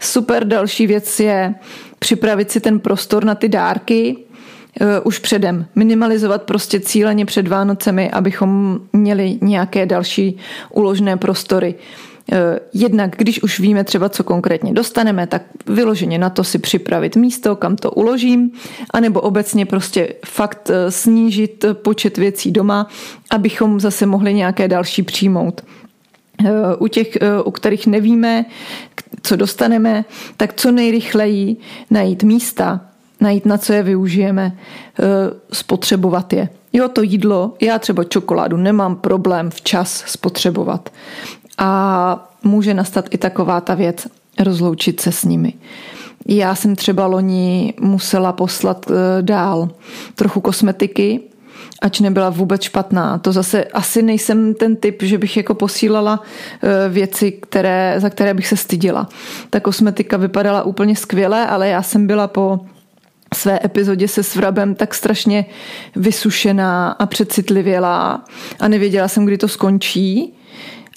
Super 0.00 0.44
další 0.46 0.86
věc 0.86 1.20
je 1.20 1.54
připravit 1.98 2.50
si 2.50 2.60
ten 2.60 2.80
prostor 2.80 3.24
na 3.24 3.34
ty 3.34 3.48
dárky, 3.48 4.16
Eh, 4.80 5.00
už 5.00 5.18
předem. 5.18 5.66
Minimalizovat 5.74 6.42
prostě 6.42 6.80
cíleně 6.80 7.26
před 7.26 7.48
Vánocemi, 7.48 8.10
abychom 8.10 8.80
měli 8.92 9.38
nějaké 9.40 9.86
další 9.86 10.36
uložné 10.70 11.16
prostory. 11.16 11.74
Eh, 12.32 12.58
jednak, 12.74 13.16
když 13.16 13.42
už 13.42 13.60
víme 13.60 13.84
třeba, 13.84 14.08
co 14.08 14.24
konkrétně 14.24 14.72
dostaneme, 14.72 15.26
tak 15.26 15.42
vyloženě 15.66 16.18
na 16.18 16.30
to 16.30 16.44
si 16.44 16.58
připravit 16.58 17.16
místo, 17.16 17.56
kam 17.56 17.76
to 17.76 17.90
uložím, 17.90 18.50
anebo 18.90 19.20
obecně 19.20 19.66
prostě 19.66 20.14
fakt 20.26 20.70
eh, 20.70 20.90
snížit 20.90 21.64
počet 21.72 22.18
věcí 22.18 22.50
doma, 22.50 22.86
abychom 23.30 23.80
zase 23.80 24.06
mohli 24.06 24.34
nějaké 24.34 24.68
další 24.68 25.02
přijmout. 25.02 25.60
u 26.78 26.86
těch, 26.86 27.18
u 27.44 27.50
kterých 27.50 27.86
nevíme, 27.86 28.44
co 29.22 29.36
dostaneme, 29.36 30.04
tak 30.36 30.54
co 30.54 30.70
nejrychleji 30.70 31.56
najít 31.90 32.22
místa, 32.22 32.80
najít, 33.20 33.46
na 33.46 33.58
co 33.58 33.72
je 33.72 33.82
využijeme, 33.82 34.52
spotřebovat 35.52 36.32
je. 36.32 36.48
Jo, 36.72 36.88
to 36.88 37.02
jídlo, 37.02 37.54
já 37.60 37.78
třeba 37.78 38.04
čokoládu 38.04 38.56
nemám 38.56 38.96
problém 38.96 39.50
včas 39.50 40.04
spotřebovat. 40.06 40.90
A 41.58 42.30
může 42.44 42.74
nastat 42.74 43.04
i 43.10 43.18
taková 43.18 43.60
ta 43.60 43.74
věc, 43.74 44.06
rozloučit 44.38 45.00
se 45.00 45.12
s 45.12 45.24
nimi. 45.24 45.54
Já 46.28 46.54
jsem 46.54 46.76
třeba 46.76 47.06
loni 47.06 47.74
musela 47.80 48.32
poslat 48.32 48.86
eh, 48.90 49.22
dál 49.22 49.68
trochu 50.14 50.40
kosmetiky, 50.40 51.20
ač 51.82 52.00
nebyla 52.00 52.30
vůbec 52.30 52.62
špatná. 52.62 53.18
To 53.18 53.32
zase 53.32 53.64
asi 53.64 54.02
nejsem 54.02 54.54
ten 54.54 54.76
typ, 54.76 55.02
že 55.02 55.18
bych 55.18 55.36
jako 55.36 55.54
posílala 55.54 56.22
eh, 56.62 56.88
věci, 56.88 57.32
které, 57.32 57.94
za 57.98 58.10
které 58.10 58.34
bych 58.34 58.48
se 58.48 58.56
stydila. 58.56 59.08
Ta 59.50 59.60
kosmetika 59.60 60.16
vypadala 60.16 60.62
úplně 60.62 60.96
skvěle, 60.96 61.46
ale 61.46 61.68
já 61.68 61.82
jsem 61.82 62.06
byla 62.06 62.28
po 62.28 62.60
své 63.34 63.58
epizodě 63.64 64.08
se 64.08 64.22
Svrabem 64.22 64.74
tak 64.74 64.94
strašně 64.94 65.46
vysušená 65.96 66.90
a 66.90 67.06
přecitlivělá 67.06 68.24
a 68.60 68.68
nevěděla 68.68 69.08
jsem, 69.08 69.24
kdy 69.24 69.38
to 69.38 69.48
skončí. 69.48 70.34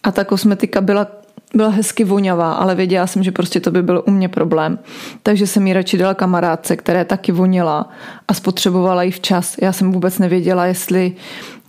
A 0.04 0.12
ta 0.12 0.24
kosmetika 0.24 0.82
byla 0.82 1.08
byla 1.56 1.70
hezky 1.70 2.04
vonavá, 2.04 2.54
ale 2.54 2.76
věděla 2.76 3.08
jsem, 3.08 3.24
že 3.24 3.32
prostě 3.32 3.60
to 3.60 3.72
by 3.72 3.84
byl 3.84 4.04
u 4.08 4.12
mě 4.12 4.30
problém. 4.30 4.80
Takže 5.24 5.48
jsem 5.48 5.68
ji 5.68 5.74
radši 5.74 5.98
dala 5.98 6.14
kamarádce, 6.14 6.76
které 6.76 7.06
taky 7.06 7.32
vonila 7.32 7.90
a 8.28 8.34
spotřebovala 8.34 9.04
ji 9.04 9.12
včas. 9.12 9.56
Já 9.62 9.74
jsem 9.74 9.92
vůbec 9.92 10.20
nevěděla, 10.20 10.66
jestli 10.66 11.14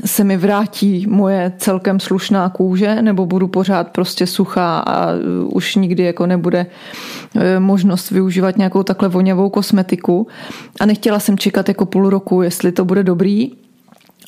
se 0.05 0.25
mi 0.25 0.37
vrátí 0.37 1.07
moje 1.07 1.53
celkem 1.59 2.01
slušná 2.01 2.49
kůže, 2.49 3.03
nebo 3.03 3.27
budu 3.27 3.49
pořád 3.49 3.89
prostě 3.89 4.27
suchá 4.27 4.79
a 4.79 5.09
už 5.45 5.77
nikdy 5.77 6.03
jako 6.03 6.27
nebude 6.27 6.67
e, 7.35 7.61
možnost 7.61 8.11
využívat 8.11 8.57
nějakou 8.57 8.83
takhle 8.83 9.09
vonavou 9.09 9.51
kosmetiku. 9.51 10.27
A 10.81 10.87
nechtěla 10.87 11.21
jsem 11.21 11.39
čekat 11.39 11.69
jako 11.69 11.87
půl 11.87 12.11
roku, 12.11 12.43
jestli 12.43 12.73
to 12.73 12.85
bude 12.85 13.03
dobrý, 13.03 13.51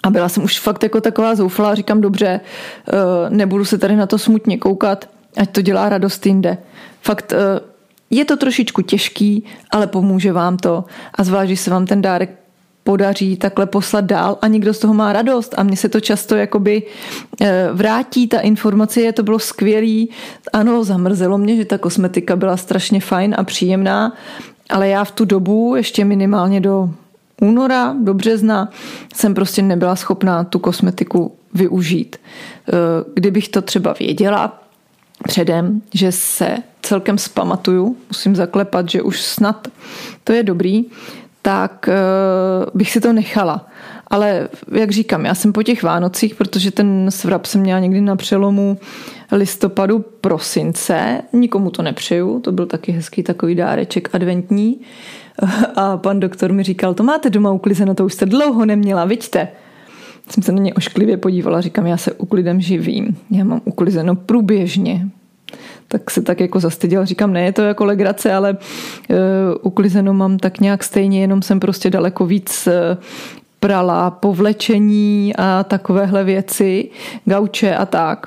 a 0.04 0.10
byla 0.10 0.28
jsem 0.28 0.44
už 0.44 0.60
fakt 0.60 0.82
jako 0.82 1.00
taková 1.00 1.34
zoufalá, 1.34 1.74
říkám 1.74 2.00
dobře, 2.00 2.26
e, 2.28 2.40
nebudu 3.30 3.64
se 3.64 3.78
tady 3.78 3.96
na 3.96 4.06
to 4.06 4.18
smutně 4.18 4.58
koukat, 4.58 5.08
ať 5.36 5.50
to 5.50 5.62
dělá 5.62 5.88
radost 5.88 6.26
jinde. 6.26 6.58
Fakt 7.02 7.32
eh, 7.32 7.60
je 8.10 8.24
to 8.24 8.36
trošičku 8.36 8.82
těžký, 8.82 9.44
ale 9.70 9.86
pomůže 9.86 10.32
vám 10.32 10.56
to. 10.56 10.84
A 11.14 11.24
zvlášť, 11.24 11.48
když 11.48 11.60
se 11.60 11.70
vám 11.70 11.86
ten 11.86 12.02
dárek 12.02 12.30
podaří 12.84 13.36
takhle 13.36 13.66
poslat 13.66 14.04
dál 14.04 14.38
a 14.42 14.46
někdo 14.46 14.74
z 14.74 14.78
toho 14.78 14.94
má 14.94 15.12
radost. 15.12 15.54
A 15.56 15.62
mně 15.62 15.76
se 15.76 15.88
to 15.88 16.00
často 16.00 16.36
jakoby 16.36 16.82
eh, 17.40 17.68
vrátí, 17.72 18.28
ta 18.28 18.40
informace 18.40 19.00
je, 19.00 19.12
to 19.12 19.22
bylo 19.22 19.38
skvělý, 19.38 20.10
ano, 20.52 20.84
zamrzelo 20.84 21.38
mě, 21.38 21.56
že 21.56 21.64
ta 21.64 21.78
kosmetika 21.78 22.36
byla 22.36 22.56
strašně 22.56 23.00
fajn 23.00 23.34
a 23.38 23.44
příjemná, 23.44 24.12
ale 24.70 24.88
já 24.88 25.04
v 25.04 25.10
tu 25.10 25.24
dobu, 25.24 25.76
ještě 25.76 26.04
minimálně 26.04 26.60
do 26.60 26.90
února, 27.40 27.96
do 28.00 28.14
března, 28.14 28.70
jsem 29.14 29.34
prostě 29.34 29.62
nebyla 29.62 29.96
schopná 29.96 30.44
tu 30.44 30.58
kosmetiku 30.58 31.34
využít. 31.54 32.16
Eh, 32.16 32.72
kdybych 33.14 33.48
to 33.48 33.62
třeba 33.62 33.94
věděla, 33.98 34.64
předem, 35.28 35.82
že 35.94 36.12
se 36.12 36.56
celkem 36.82 37.18
spamatuju, 37.18 37.96
musím 38.08 38.36
zaklepat, 38.36 38.90
že 38.90 39.02
už 39.02 39.22
snad 39.22 39.68
to 40.24 40.32
je 40.32 40.42
dobrý, 40.42 40.84
tak 41.42 41.88
uh, 41.88 42.70
bych 42.74 42.90
si 42.90 43.00
to 43.00 43.12
nechala. 43.12 43.66
Ale 44.14 44.48
jak 44.72 44.90
říkám, 44.90 45.24
já 45.24 45.34
jsem 45.34 45.52
po 45.52 45.62
těch 45.62 45.82
Vánocích, 45.82 46.34
protože 46.34 46.70
ten 46.70 47.06
svrap 47.10 47.46
jsem 47.46 47.60
měla 47.60 47.80
někdy 47.80 48.00
na 48.00 48.16
přelomu 48.16 48.78
listopadu, 49.32 50.04
prosince, 50.20 51.22
nikomu 51.32 51.70
to 51.70 51.82
nepřeju, 51.82 52.40
to 52.40 52.52
byl 52.52 52.66
taky 52.66 52.92
hezký 52.92 53.22
takový 53.22 53.54
dáreček 53.54 54.08
adventní. 54.12 54.80
A 55.76 55.96
pan 55.96 56.20
doktor 56.20 56.52
mi 56.52 56.62
říkal, 56.62 56.94
to 56.94 57.02
máte 57.02 57.30
doma 57.30 57.50
uklizeno, 57.50 57.94
to 57.94 58.04
už 58.04 58.12
jste 58.14 58.26
dlouho 58.26 58.66
neměla, 58.66 59.04
vidíte. 59.04 59.48
Jsem 60.28 60.42
se 60.42 60.52
na 60.52 60.62
ně 60.62 60.74
ošklivě 60.74 61.16
podívala, 61.16 61.60
říkám, 61.60 61.86
já 61.86 61.96
se 61.96 62.12
uklidem 62.12 62.60
živím. 62.60 63.16
Já 63.30 63.44
mám 63.44 63.60
uklizeno 63.64 64.14
průběžně. 64.14 65.08
Tak 65.88 66.10
se 66.10 66.22
tak 66.22 66.40
jako 66.40 66.60
zastyděl, 66.60 67.06
říkám, 67.06 67.32
ne, 67.32 67.44
je 67.44 67.52
to 67.52 67.62
jako 67.62 67.84
legrace, 67.84 68.34
ale 68.34 68.56
uh, 69.10 69.16
uklizeno 69.62 70.14
mám 70.14 70.38
tak 70.38 70.60
nějak 70.60 70.84
stejně, 70.84 71.20
jenom 71.20 71.42
jsem 71.42 71.60
prostě 71.60 71.90
daleko 71.90 72.26
víc 72.26 72.68
uh, 72.68 72.72
prala, 73.64 74.10
povlečení 74.10 75.32
a 75.38 75.64
takovéhle 75.64 76.24
věci, 76.24 76.90
gauče 77.24 77.76
a 77.76 77.86
tak 77.86 78.26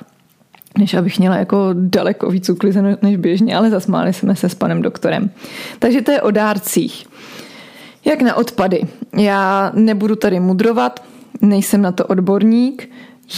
než 0.78 0.94
abych 0.94 1.20
měla 1.20 1.36
jako 1.36 1.70
daleko 1.74 2.30
víc 2.30 2.50
uklizeno 2.50 2.98
než 3.02 3.18
běžně, 3.18 3.58
ale 3.58 3.70
zasmáli 3.70 4.14
jsme 4.14 4.36
se 4.36 4.50
s 4.50 4.56
panem 4.56 4.82
doktorem. 4.82 5.30
Takže 5.80 6.02
to 6.02 6.12
je 6.12 6.22
o 6.22 6.32
dárcích. 6.32 7.06
Jak 8.06 8.22
na 8.22 8.36
odpady. 8.36 8.82
Já 9.18 9.72
nebudu 9.76 10.16
tady 10.16 10.40
mudrovat, 10.40 11.04
nejsem 11.42 11.82
na 11.82 11.92
to 11.92 12.06
odborník. 12.06 12.90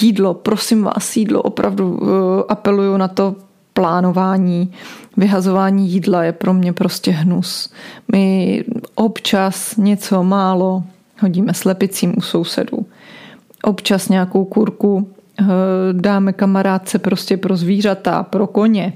Jídlo, 0.02 0.34
prosím 0.34 0.84
vás, 0.84 1.18
jídlo, 1.18 1.42
opravdu 1.42 1.98
uh, 1.98 2.08
apeluju 2.50 2.98
na 2.98 3.08
to 3.08 3.36
plánování. 3.74 4.74
Vyhazování 5.18 5.90
jídla 5.90 6.24
je 6.24 6.32
pro 6.32 6.54
mě 6.54 6.74
prostě 6.74 7.12
hnus. 7.12 7.74
My 8.12 8.64
občas 8.96 9.76
něco 9.76 10.24
málo 10.24 10.84
hodíme 11.20 11.54
slepicím 11.54 12.14
u 12.18 12.22
sousedů. 12.22 12.86
Občas 13.64 14.10
nějakou 14.10 14.46
kurku 14.46 14.96
uh, 14.96 15.48
dáme 15.92 16.34
kamarádce 16.34 17.00
prostě 17.00 17.38
pro 17.38 17.58
zvířata, 17.58 18.24
pro 18.24 18.48
koně. 18.48 18.94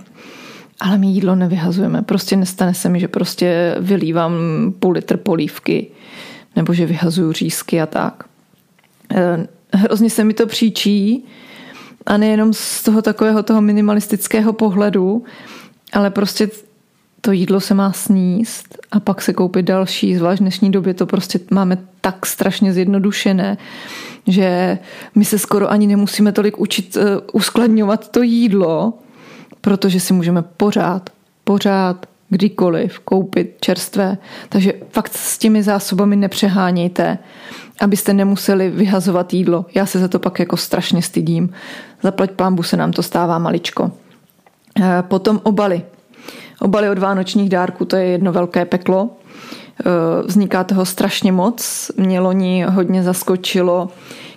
Ale 0.79 0.97
my 0.97 1.07
jídlo 1.07 1.35
nevyhazujeme. 1.35 2.01
Prostě 2.01 2.35
nestane 2.35 2.73
se 2.73 2.89
mi, 2.89 2.99
že 2.99 3.07
prostě 3.07 3.75
vylívám 3.79 4.33
půl 4.79 4.91
litr 4.91 5.17
polívky 5.17 5.87
nebo 6.55 6.73
že 6.73 6.85
vyhazuju 6.85 7.31
řízky 7.31 7.81
a 7.81 7.85
tak. 7.85 8.23
Eh, 9.11 9.47
hrozně 9.73 10.09
se 10.09 10.23
mi 10.23 10.33
to 10.33 10.47
příčí 10.47 11.25
a 12.05 12.17
nejenom 12.17 12.53
z 12.53 12.83
toho 12.83 13.01
takového 13.01 13.43
toho 13.43 13.61
minimalistického 13.61 14.53
pohledu, 14.53 15.23
ale 15.93 16.09
prostě 16.09 16.49
to 17.25 17.31
jídlo 17.31 17.59
se 17.59 17.73
má 17.73 17.91
sníst 17.91 18.77
a 18.91 18.99
pak 18.99 19.21
se 19.21 19.33
koupit 19.33 19.63
další, 19.63 20.15
zvlášť 20.15 20.39
v 20.39 20.43
dnešní 20.43 20.71
době 20.71 20.93
to 20.93 21.05
prostě 21.05 21.39
máme 21.51 21.77
tak 22.01 22.25
strašně 22.25 22.73
zjednodušené, 22.73 23.57
že 24.27 24.77
my 25.15 25.25
se 25.25 25.39
skoro 25.39 25.71
ani 25.71 25.87
nemusíme 25.87 26.31
tolik 26.31 26.59
učit 26.59 26.95
uh, 26.95 27.03
uskladňovat 27.33 28.09
to 28.09 28.21
jídlo, 28.21 28.93
protože 29.61 29.99
si 29.99 30.13
můžeme 30.13 30.41
pořád, 30.41 31.09
pořád, 31.43 32.05
kdykoliv 32.29 32.99
koupit 32.99 33.57
čerstvé. 33.59 34.17
Takže 34.49 34.73
fakt 34.89 35.13
s 35.13 35.37
těmi 35.37 35.63
zásobami 35.63 36.15
nepřehánějte 36.15 37.17
abyste 37.81 38.13
nemuseli 38.13 38.69
vyhazovat 38.69 39.33
jídlo. 39.33 39.65
Já 39.75 39.85
se 39.85 39.99
za 39.99 40.07
to 40.07 40.19
pak 40.19 40.39
jako 40.39 40.57
strašně 40.57 41.01
stydím. 41.01 41.53
Zaplať 42.03 42.31
pámbu 42.31 42.63
se 42.63 42.77
nám 42.77 42.91
to 42.91 43.03
stává 43.03 43.39
maličko. 43.39 43.91
Eh, 44.81 45.03
potom 45.07 45.39
obaly. 45.43 45.81
Obaly 46.63 46.89
od 46.89 46.97
vánočních 46.97 47.49
dárků, 47.49 47.85
to 47.85 47.95
je 47.95 48.05
jedno 48.05 48.31
velké 48.31 48.65
peklo. 48.65 49.09
Eh, 49.79 49.83
vzniká 50.25 50.63
toho 50.63 50.85
strašně 50.85 51.31
moc. 51.31 51.91
Mě 51.97 52.19
loni 52.19 52.65
hodně 52.69 53.03
zaskočilo, 53.03 53.89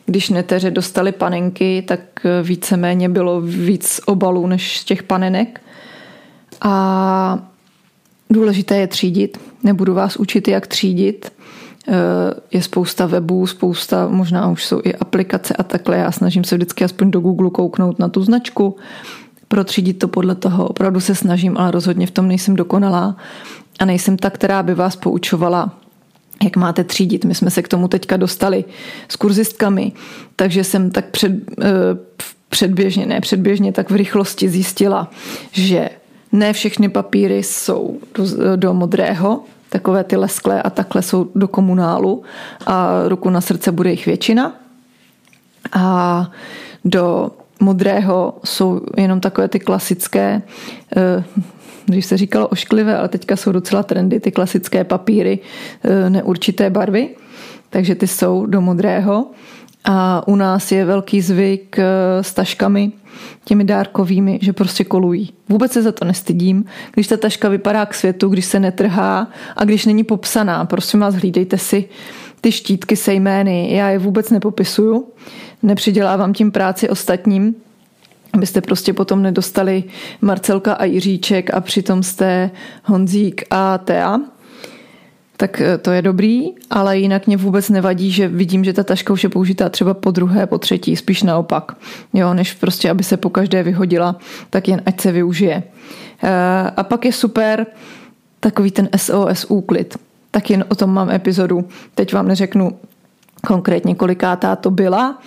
když 0.07 0.31
neteře 0.31 0.71
dostali 0.71 1.13
panenky, 1.13 1.85
tak 1.89 2.01
eh, 2.25 2.43
víceméně 2.43 3.09
bylo 3.09 3.41
víc 3.41 4.01
obalů 4.07 4.47
než 4.47 4.85
těch 4.85 5.03
panenek. 5.03 5.61
A 6.63 7.39
důležité 8.31 8.77
je 8.77 8.87
třídit. 8.87 9.41
Nebudu 9.65 9.95
vás 9.95 10.17
učit, 10.17 10.49
jak 10.49 10.67
třídit. 10.67 11.33
Eh, 11.89 11.93
je 12.53 12.63
spousta 12.63 13.07
webů, 13.07 13.47
spousta, 13.47 14.09
možná 14.09 14.51
už 14.51 14.65
jsou 14.65 14.81
i 14.85 14.95
aplikace 14.95 15.55
a 15.55 15.63
takhle. 15.63 15.97
Já 15.97 16.13
snažím 16.13 16.45
se 16.45 16.57
vždycky 16.57 16.85
aspoň 16.85 17.11
do 17.11 17.21
Google 17.21 17.51
kouknout 17.51 17.99
na 17.99 18.09
tu 18.09 18.23
značku, 18.23 18.77
protřídit 19.49 19.99
to 19.99 20.09
podle 20.09 20.35
toho. 20.35 20.69
Opravdu 20.69 21.01
se 21.01 21.15
snažím, 21.15 21.59
ale 21.59 21.71
rozhodně 21.71 22.07
v 22.07 22.11
tom 22.11 22.29
nejsem 22.29 22.57
dokonalá 22.57 23.17
a 23.79 23.85
nejsem 23.85 24.17
ta, 24.17 24.31
která 24.31 24.63
by 24.63 24.75
vás 24.75 24.97
poučovala 24.97 25.73
jak 26.45 26.57
máte 26.57 26.85
třídit. 26.85 27.25
My 27.25 27.35
jsme 27.35 27.51
se 27.51 27.63
k 27.63 27.69
tomu 27.69 27.89
teďka 27.89 28.17
dostali 28.17 28.65
s 29.09 29.17
kurzistkami, 29.17 29.93
takže 30.37 30.65
jsem 30.65 30.91
tak 30.91 31.11
před, 31.11 31.33
eh, 31.63 31.67
předběžně, 32.49 33.07
ne 33.07 33.21
předběžně, 33.21 33.73
tak 33.73 33.91
v 33.91 33.95
rychlosti 33.95 34.49
zjistila, 34.49 35.11
že 35.53 35.89
ne 36.33 36.53
všechny 36.53 36.89
papíry 36.89 37.43
jsou 37.43 38.01
do, 38.15 38.57
do 38.57 38.75
modrého, 38.75 39.45
takové 39.69 40.05
ty 40.05 40.17
lesklé 40.17 40.63
a 40.63 40.71
takhle 40.71 41.03
jsou 41.03 41.31
do 41.35 41.49
komunálu 41.49 42.23
a 42.67 42.91
ruku 43.09 43.31
na 43.31 43.41
srdce 43.41 43.73
bude 43.73 43.91
jich 43.91 44.07
většina. 44.07 44.53
A 45.73 46.31
do 46.85 47.31
modrého 47.61 48.35
jsou 48.45 48.81
jenom 48.97 49.21
takové 49.21 49.49
ty 49.49 49.61
klasické, 49.61 50.43
eh, 50.97 51.25
když 51.87 52.07
se 52.07 52.17
říkalo 52.17 52.49
ošklivé, 52.49 52.97
ale 52.97 53.09
teďka 53.09 53.37
jsou 53.37 53.53
docela 53.53 53.83
trendy, 53.83 54.21
ty 54.21 54.33
klasické 54.33 54.85
papíry 54.85 55.39
eh, 55.85 56.11
neurčité 56.11 56.71
barvy, 56.71 57.09
takže 57.71 57.95
ty 57.95 58.07
jsou 58.07 58.47
do 58.47 58.61
modrého. 58.61 59.27
A 59.89 60.29
u 60.29 60.37
nás 60.37 60.73
je 60.73 60.85
velký 60.85 61.21
zvyk 61.21 61.79
s 62.21 62.35
taškami, 62.35 62.93
těmi 63.45 63.65
dárkovými, 63.65 64.39
že 64.43 64.53
prostě 64.53 64.85
kolují. 64.85 65.33
Vůbec 65.49 65.73
se 65.73 65.83
za 65.83 65.93
to 65.93 66.05
nestydím. 66.05 66.65
Když 66.95 67.07
ta 67.07 67.17
taška 67.17 67.49
vypadá 67.49 67.87
k 67.87 67.95
světu, 67.95 68.29
když 68.29 68.45
se 68.45 68.61
netrhá 68.61 69.31
a 69.57 69.65
když 69.65 69.87
není 69.87 70.05
popsaná, 70.05 70.65
prosím 70.65 71.01
vás, 71.01 71.15
hlídejte 71.15 71.59
si 71.59 71.89
ty 72.41 72.53
štítky 72.53 72.97
se 72.97 73.15
jmény. 73.15 73.75
Já 73.75 73.89
je 73.89 73.99
vůbec 73.99 74.31
nepopisuju, 74.31 75.09
nepřidělávám 75.63 76.33
tím 76.33 76.53
práci 76.53 76.89
ostatním, 76.89 77.55
abyste 78.33 78.61
prostě 78.61 78.93
potom 78.93 79.23
nedostali 79.23 79.85
Marcelka 80.21 80.73
a 80.73 80.85
Jiříček 80.85 81.55
a 81.55 81.61
přitom 81.61 82.03
jste 82.03 82.51
Honzík 82.85 83.45
a 83.51 83.79
Tea 83.79 84.21
tak 85.37 85.61
eh, 85.61 85.79
to 85.79 85.91
je 85.91 86.03
dobrý, 86.03 86.53
ale 86.71 86.99
jinak 86.99 87.27
mě 87.27 87.37
vůbec 87.37 87.69
nevadí, 87.69 88.11
že 88.11 88.29
vidím, 88.29 88.65
že 88.65 88.73
ta 88.73 88.83
taška 88.83 89.13
už 89.13 89.23
je 89.23 89.29
použitá 89.29 89.69
třeba 89.69 89.95
po 89.95 90.11
druhé, 90.11 90.47
po 90.47 90.59
třetí, 90.59 90.97
spíš 90.97 91.23
naopak. 91.23 91.77
Jo, 92.15 92.35
než 92.35 92.53
prostě, 92.53 92.91
aby 92.91 93.05
se 93.05 93.17
po 93.17 93.31
každé 93.31 93.63
vyhodila, 93.63 94.17
tak 94.51 94.69
jen 94.69 94.83
ať 94.87 95.01
se 95.01 95.13
využije. 95.13 95.63
Eh, 96.23 96.71
a 96.77 96.83
pak 96.83 97.05
je 97.05 97.13
super 97.13 97.67
takový 98.41 98.71
ten 98.71 98.89
SOS 98.97 99.47
úklid. 99.49 99.97
Tak 100.37 100.51
jen 100.51 100.65
o 100.69 100.75
tom 100.75 100.91
mám 100.95 101.11
epizodu. 101.11 101.69
Teď 101.95 102.13
vám 102.15 102.29
neřeknu 102.29 102.79
konkrétně, 103.47 103.95
kolikátá 103.95 104.57
to 104.57 104.71
byla, 104.71 105.19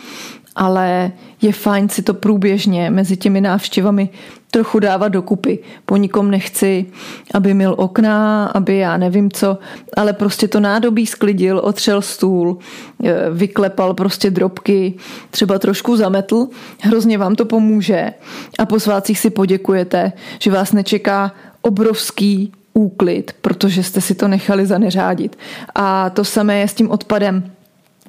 ale 0.56 1.12
je 1.41 1.54
fajn 1.54 1.89
si 1.89 2.02
to 2.02 2.13
průběžně 2.13 2.89
mezi 2.89 3.17
těmi 3.17 3.41
návštěvami 3.41 4.10
trochu 4.52 4.80
dávat 4.80 5.08
dokupy. 5.08 5.60
Po 5.86 5.98
nikom 5.98 6.32
nechci, 6.32 6.86
aby 7.34 7.54
mil 7.54 7.76
okna, 7.78 8.45
aby 8.45 8.78
já 8.78 8.98
nevím 8.98 9.32
co, 9.32 9.58
ale 9.98 10.13
prostě 10.13 10.48
to 10.48 10.60
nádobí 10.60 11.06
sklidil, 11.06 11.60
otřel 11.60 12.02
stůl, 12.02 12.58
e, 13.04 13.30
vyklepal 13.30 13.93
prostě 13.93 14.32
drobky, 14.32 14.93
třeba 15.32 15.60
trošku 15.60 15.95
zametl, 15.95 16.48
hrozně 16.82 17.17
vám 17.17 17.36
to 17.36 17.45
pomůže 17.45 18.13
a 18.60 18.65
po 18.65 18.80
svácích 18.80 19.19
si 19.19 19.30
poděkujete, 19.30 20.12
že 20.39 20.52
vás 20.52 20.72
nečeká 20.74 21.32
obrovský 21.62 22.52
úklid, 22.80 23.36
protože 23.42 23.84
jste 23.84 24.02
si 24.02 24.15
to 24.15 24.28
nechali 24.28 24.65
zaneřádit. 24.65 25.38
A 25.76 26.10
to 26.10 26.24
samé 26.24 26.60
je 26.60 26.68
s 26.68 26.74
tím 26.74 26.92
odpadem 26.92 27.52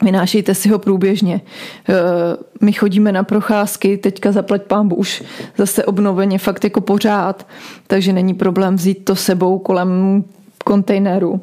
Vynášejte 0.02 0.54
si 0.54 0.68
ho 0.68 0.78
průběžně. 0.78 1.34
E, 1.34 1.94
my 2.60 2.72
chodíme 2.72 3.12
na 3.12 3.24
procházky, 3.24 3.96
teďka 3.96 4.32
zaplať 4.32 4.62
pámbu 4.62 4.96
už 4.96 5.22
zase 5.56 5.84
obnoveně 5.84 6.38
fakt 6.38 6.64
jako 6.64 6.80
pořád, 6.80 7.46
takže 7.86 8.12
není 8.12 8.34
problém 8.34 8.76
vzít 8.76 9.04
to 9.04 9.16
sebou 9.16 9.58
kolem 9.58 10.24
kontejneru 10.64 11.40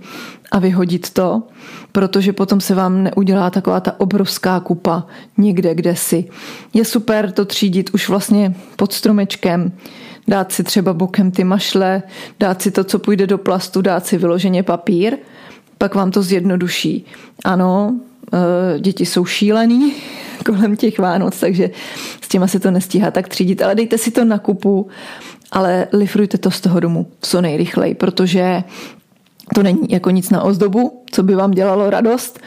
a 0.52 0.60
vyhodit 0.60 1.10
to, 1.10 1.44
protože 1.92 2.34
potom 2.34 2.62
se 2.62 2.76
vám 2.76 3.04
neudělá 3.04 3.50
taková 3.50 3.80
ta 3.80 4.00
obrovská 4.00 4.60
kupa 4.60 5.06
někde, 5.38 5.76
kde 5.76 5.96
si. 5.96 6.26
Je 6.74 6.86
super 6.86 7.32
to 7.32 7.46
třídit 7.46 7.90
už 7.94 8.10
vlastně 8.10 8.56
pod 8.76 8.94
stromečkem, 8.94 9.72
dát 10.28 10.52
si 10.52 10.63
třeba 10.63 10.94
bokem 10.94 11.32
ty 11.32 11.44
mašle, 11.44 12.04
dát 12.40 12.62
si 12.62 12.72
to, 12.72 12.84
co 12.84 13.00
půjde 13.00 13.28
do 13.28 13.38
plastu, 13.38 13.82
dát 13.82 14.06
si 14.06 14.18
vyloženě 14.18 14.63
papír, 14.63 15.18
pak 15.78 15.96
vám 15.96 16.12
to 16.12 16.24
zjednoduší. 16.24 17.06
Ano, 17.46 17.96
Eh, 18.34 18.80
děti 18.80 19.06
jsou 19.06 19.26
šílený 19.26 19.94
kolem 20.46 20.76
těch 20.76 21.00
Vánoc, 21.00 21.40
takže 21.40 21.70
s 22.22 22.28
těma 22.28 22.48
se 22.48 22.60
to 22.60 22.72
nestíhá 22.72 23.12
tak 23.12 23.28
třídit, 23.28 23.62
ale 23.62 23.76
dejte 23.76 23.98
si 23.98 24.12
to 24.12 24.26
na 24.26 24.40
kupu, 24.40 24.88
ale 25.52 25.88
lifrujte 25.94 26.38
to 26.38 26.52
z 26.52 26.62
toho 26.62 26.80
domu 26.80 27.08
co 27.22 27.42
nejrychleji, 27.42 27.96
protože 27.96 28.63
to 29.56 29.63
není 29.63 29.80
jako 29.90 30.10
nic 30.10 30.30
na 30.30 30.44
ozdobu, 30.44 31.04
co 31.12 31.24
by 31.24 31.36
vám 31.36 31.52
dělalo 31.52 31.90
radost. 31.90 32.40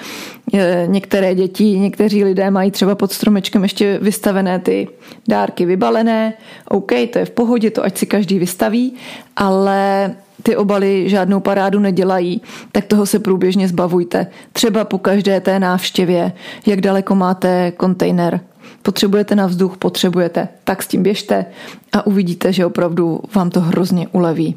Eh, 0.55 0.85
některé 0.87 1.35
děti, 1.35 1.79
někteří 1.79 2.25
lidé 2.25 2.51
mají 2.51 2.71
třeba 2.71 2.95
pod 2.95 3.13
stromečkem 3.13 3.63
ještě 3.63 3.99
vystavené 4.03 4.59
ty 4.59 4.89
dárky 5.29 5.67
vybalené. 5.67 6.33
OK, 6.69 6.93
to 7.13 7.19
je 7.19 7.25
v 7.25 7.31
pohodě, 7.31 7.71
to 7.71 7.85
ať 7.85 7.99
si 7.99 8.07
každý 8.07 8.39
vystaví, 8.39 8.95
ale 9.37 10.15
ty 10.43 10.57
obaly 10.57 11.09
žádnou 11.09 11.41
parádu 11.41 11.79
nedělají, 11.79 12.43
tak 12.73 12.85
toho 12.85 13.07
se 13.07 13.19
průběžně 13.19 13.69
zbavujte. 13.69 14.27
Třeba 14.53 14.85
po 14.85 14.99
každé 14.99 15.41
té 15.41 15.59
návštěvě, 15.59 16.33
jak 16.67 16.81
daleko 16.81 17.15
máte 17.15 17.73
kontejner. 17.77 18.41
Potřebujete 18.83 19.37
na 19.37 19.47
vzduch, 19.47 19.77
potřebujete, 19.77 20.49
tak 20.65 20.83
s 20.83 20.87
tím 20.87 21.03
běžte 21.03 21.47
a 21.93 22.07
uvidíte, 22.07 22.53
že 22.53 22.67
opravdu 22.67 23.21
vám 23.35 23.51
to 23.51 23.61
hrozně 23.61 24.09
uleví. 24.09 24.57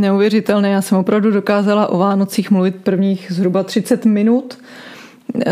Neuvěřitelné. 0.00 0.70
Já 0.70 0.82
jsem 0.82 0.98
opravdu 0.98 1.30
dokázala 1.30 1.86
o 1.86 1.98
Vánocích 1.98 2.50
mluvit 2.50 2.76
prvních 2.76 3.26
zhruba 3.30 3.62
30 3.62 4.04
minut. 4.04 4.58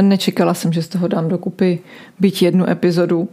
Nečekala 0.00 0.54
jsem, 0.54 0.72
že 0.72 0.82
z 0.82 0.88
toho 0.88 1.08
dám 1.08 1.28
dokupy 1.28 1.78
byť 2.20 2.42
jednu 2.42 2.70
epizodu, 2.70 3.28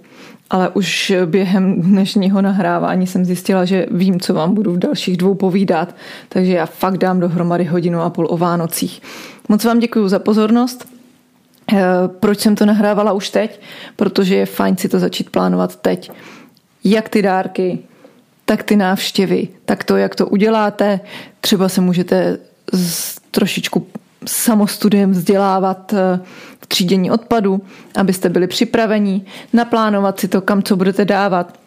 ale 0.49 0.69
už 0.69 1.13
během 1.26 1.82
dnešního 1.82 2.41
nahrávání 2.41 3.08
jsem 3.08 3.26
zjistila, 3.26 3.65
že 3.65 3.86
vím, 3.91 4.19
co 4.19 4.34
vám 4.34 4.54
budu 4.54 4.73
v 4.73 4.80
dalších 4.80 5.17
dvou 5.17 5.36
povídat, 5.36 5.95
takže 6.30 6.54
já 6.54 6.65
fakt 6.65 6.97
dám 6.97 7.19
dohromady 7.19 7.63
hodinu 7.63 8.02
a 8.02 8.10
půl 8.10 8.28
o 8.30 8.38
Vánocích. 8.38 9.02
Moc 9.49 9.63
vám 9.63 9.80
děkuji 9.80 10.08
za 10.08 10.19
pozornost. 10.19 10.88
Eh, 11.73 11.84
proč 12.19 12.39
jsem 12.39 12.56
to 12.56 12.65
nahrávala 12.65 13.12
už 13.12 13.30
teď? 13.30 13.62
Protože 13.95 14.36
je 14.36 14.45
fajn 14.45 14.78
si 14.78 14.89
to 14.89 14.99
začít 14.99 15.30
plánovat 15.30 15.76
teď. 15.76 16.12
Jak 16.84 17.10
ty 17.10 17.21
dárky, 17.21 17.80
tak 18.54 18.63
ty 18.63 18.76
návštěvy, 18.76 19.48
tak 19.66 19.84
to, 19.84 19.98
jak 19.98 20.16
to 20.16 20.28
uděláte, 20.28 21.00
třeba 21.42 21.70
se 21.70 21.82
můžete 21.82 22.38
z, 22.74 23.20
trošičku 23.32 23.88
samostudiem 24.26 25.12
vzdělávat 25.12 25.94
eh, 25.94 26.20
v 26.62 26.68
třídění 26.68 27.12
odpadu, 27.12 27.62
abyste 27.96 28.30
byli 28.30 28.48
připraveni, 28.48 29.26
naplánovat 29.54 30.20
si 30.20 30.28
to, 30.28 30.42
kam 30.42 30.63
co 30.63 30.76
budete 30.76 31.06
dávat. 31.06 31.60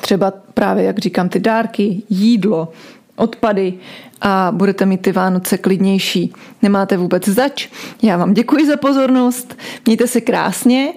Třeba 0.00 0.32
právě, 0.54 0.84
jak 0.84 0.98
říkám, 0.98 1.28
ty 1.28 1.40
dárky, 1.40 2.02
jídlo, 2.10 2.72
odpady 3.22 3.74
a 4.20 4.52
budete 4.54 4.86
mít 4.86 5.00
ty 5.02 5.12
Vánoce 5.12 5.58
klidnější. 5.58 6.32
Nemáte 6.62 6.96
vůbec 6.96 7.28
zač. 7.28 7.68
Já 8.02 8.16
vám 8.16 8.34
děkuji 8.34 8.66
za 8.66 8.76
pozornost, 8.76 9.58
mějte 9.86 10.06
se 10.06 10.20
krásně 10.20 10.92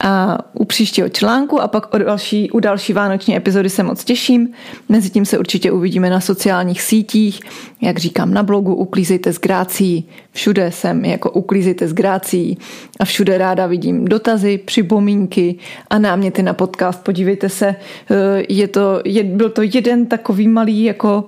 a 0.00 0.38
u 0.52 0.64
příštího 0.64 1.08
článku 1.08 1.60
a 1.60 1.68
pak 1.68 1.94
o 1.94 1.98
další, 1.98 2.50
u 2.50 2.60
další 2.60 2.92
vánoční 2.92 3.36
epizody 3.36 3.70
se 3.70 3.82
moc 3.82 4.04
těším. 4.04 4.48
Mezitím 4.88 5.24
se 5.24 5.38
určitě 5.38 5.72
uvidíme 5.72 6.10
na 6.10 6.20
sociálních 6.20 6.82
sítích, 6.82 7.40
jak 7.80 7.98
říkám 7.98 8.34
na 8.34 8.42
blogu 8.42 8.74
Uklízejte 8.74 9.32
s 9.32 9.40
grácí. 9.40 10.08
Všude 10.32 10.72
jsem 10.72 11.04
jako 11.04 11.30
Uklízejte 11.30 11.88
s 11.88 11.92
grácí 11.92 12.58
a 13.00 13.04
všude 13.04 13.38
ráda 13.38 13.66
vidím 13.66 14.04
dotazy, 14.04 14.58
připomínky 14.58 15.58
a 15.90 15.98
náměty 15.98 16.42
na 16.42 16.54
podcast. 16.54 17.04
Podívejte 17.04 17.48
se, 17.48 17.66
eh, 17.66 18.42
je 18.48 18.68
to, 18.68 19.02
je, 19.04 19.24
byl 19.24 19.50
to 19.50 19.62
jeden 19.62 20.06
takový 20.06 20.48
malý 20.48 20.84
jako 20.84 21.24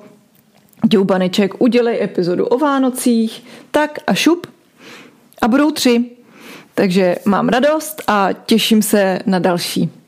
Děubaneček, 0.86 1.62
udělej 1.62 2.04
epizodu 2.04 2.46
o 2.46 2.58
Vánocích, 2.58 3.44
tak 3.70 3.98
a 4.06 4.14
šup 4.14 4.46
a 5.42 5.48
budou 5.48 5.70
tři. 5.70 6.04
Takže 6.74 7.16
mám 7.24 7.48
radost 7.48 8.02
a 8.06 8.28
těším 8.32 8.82
se 8.82 9.18
na 9.26 9.38
další. 9.38 10.01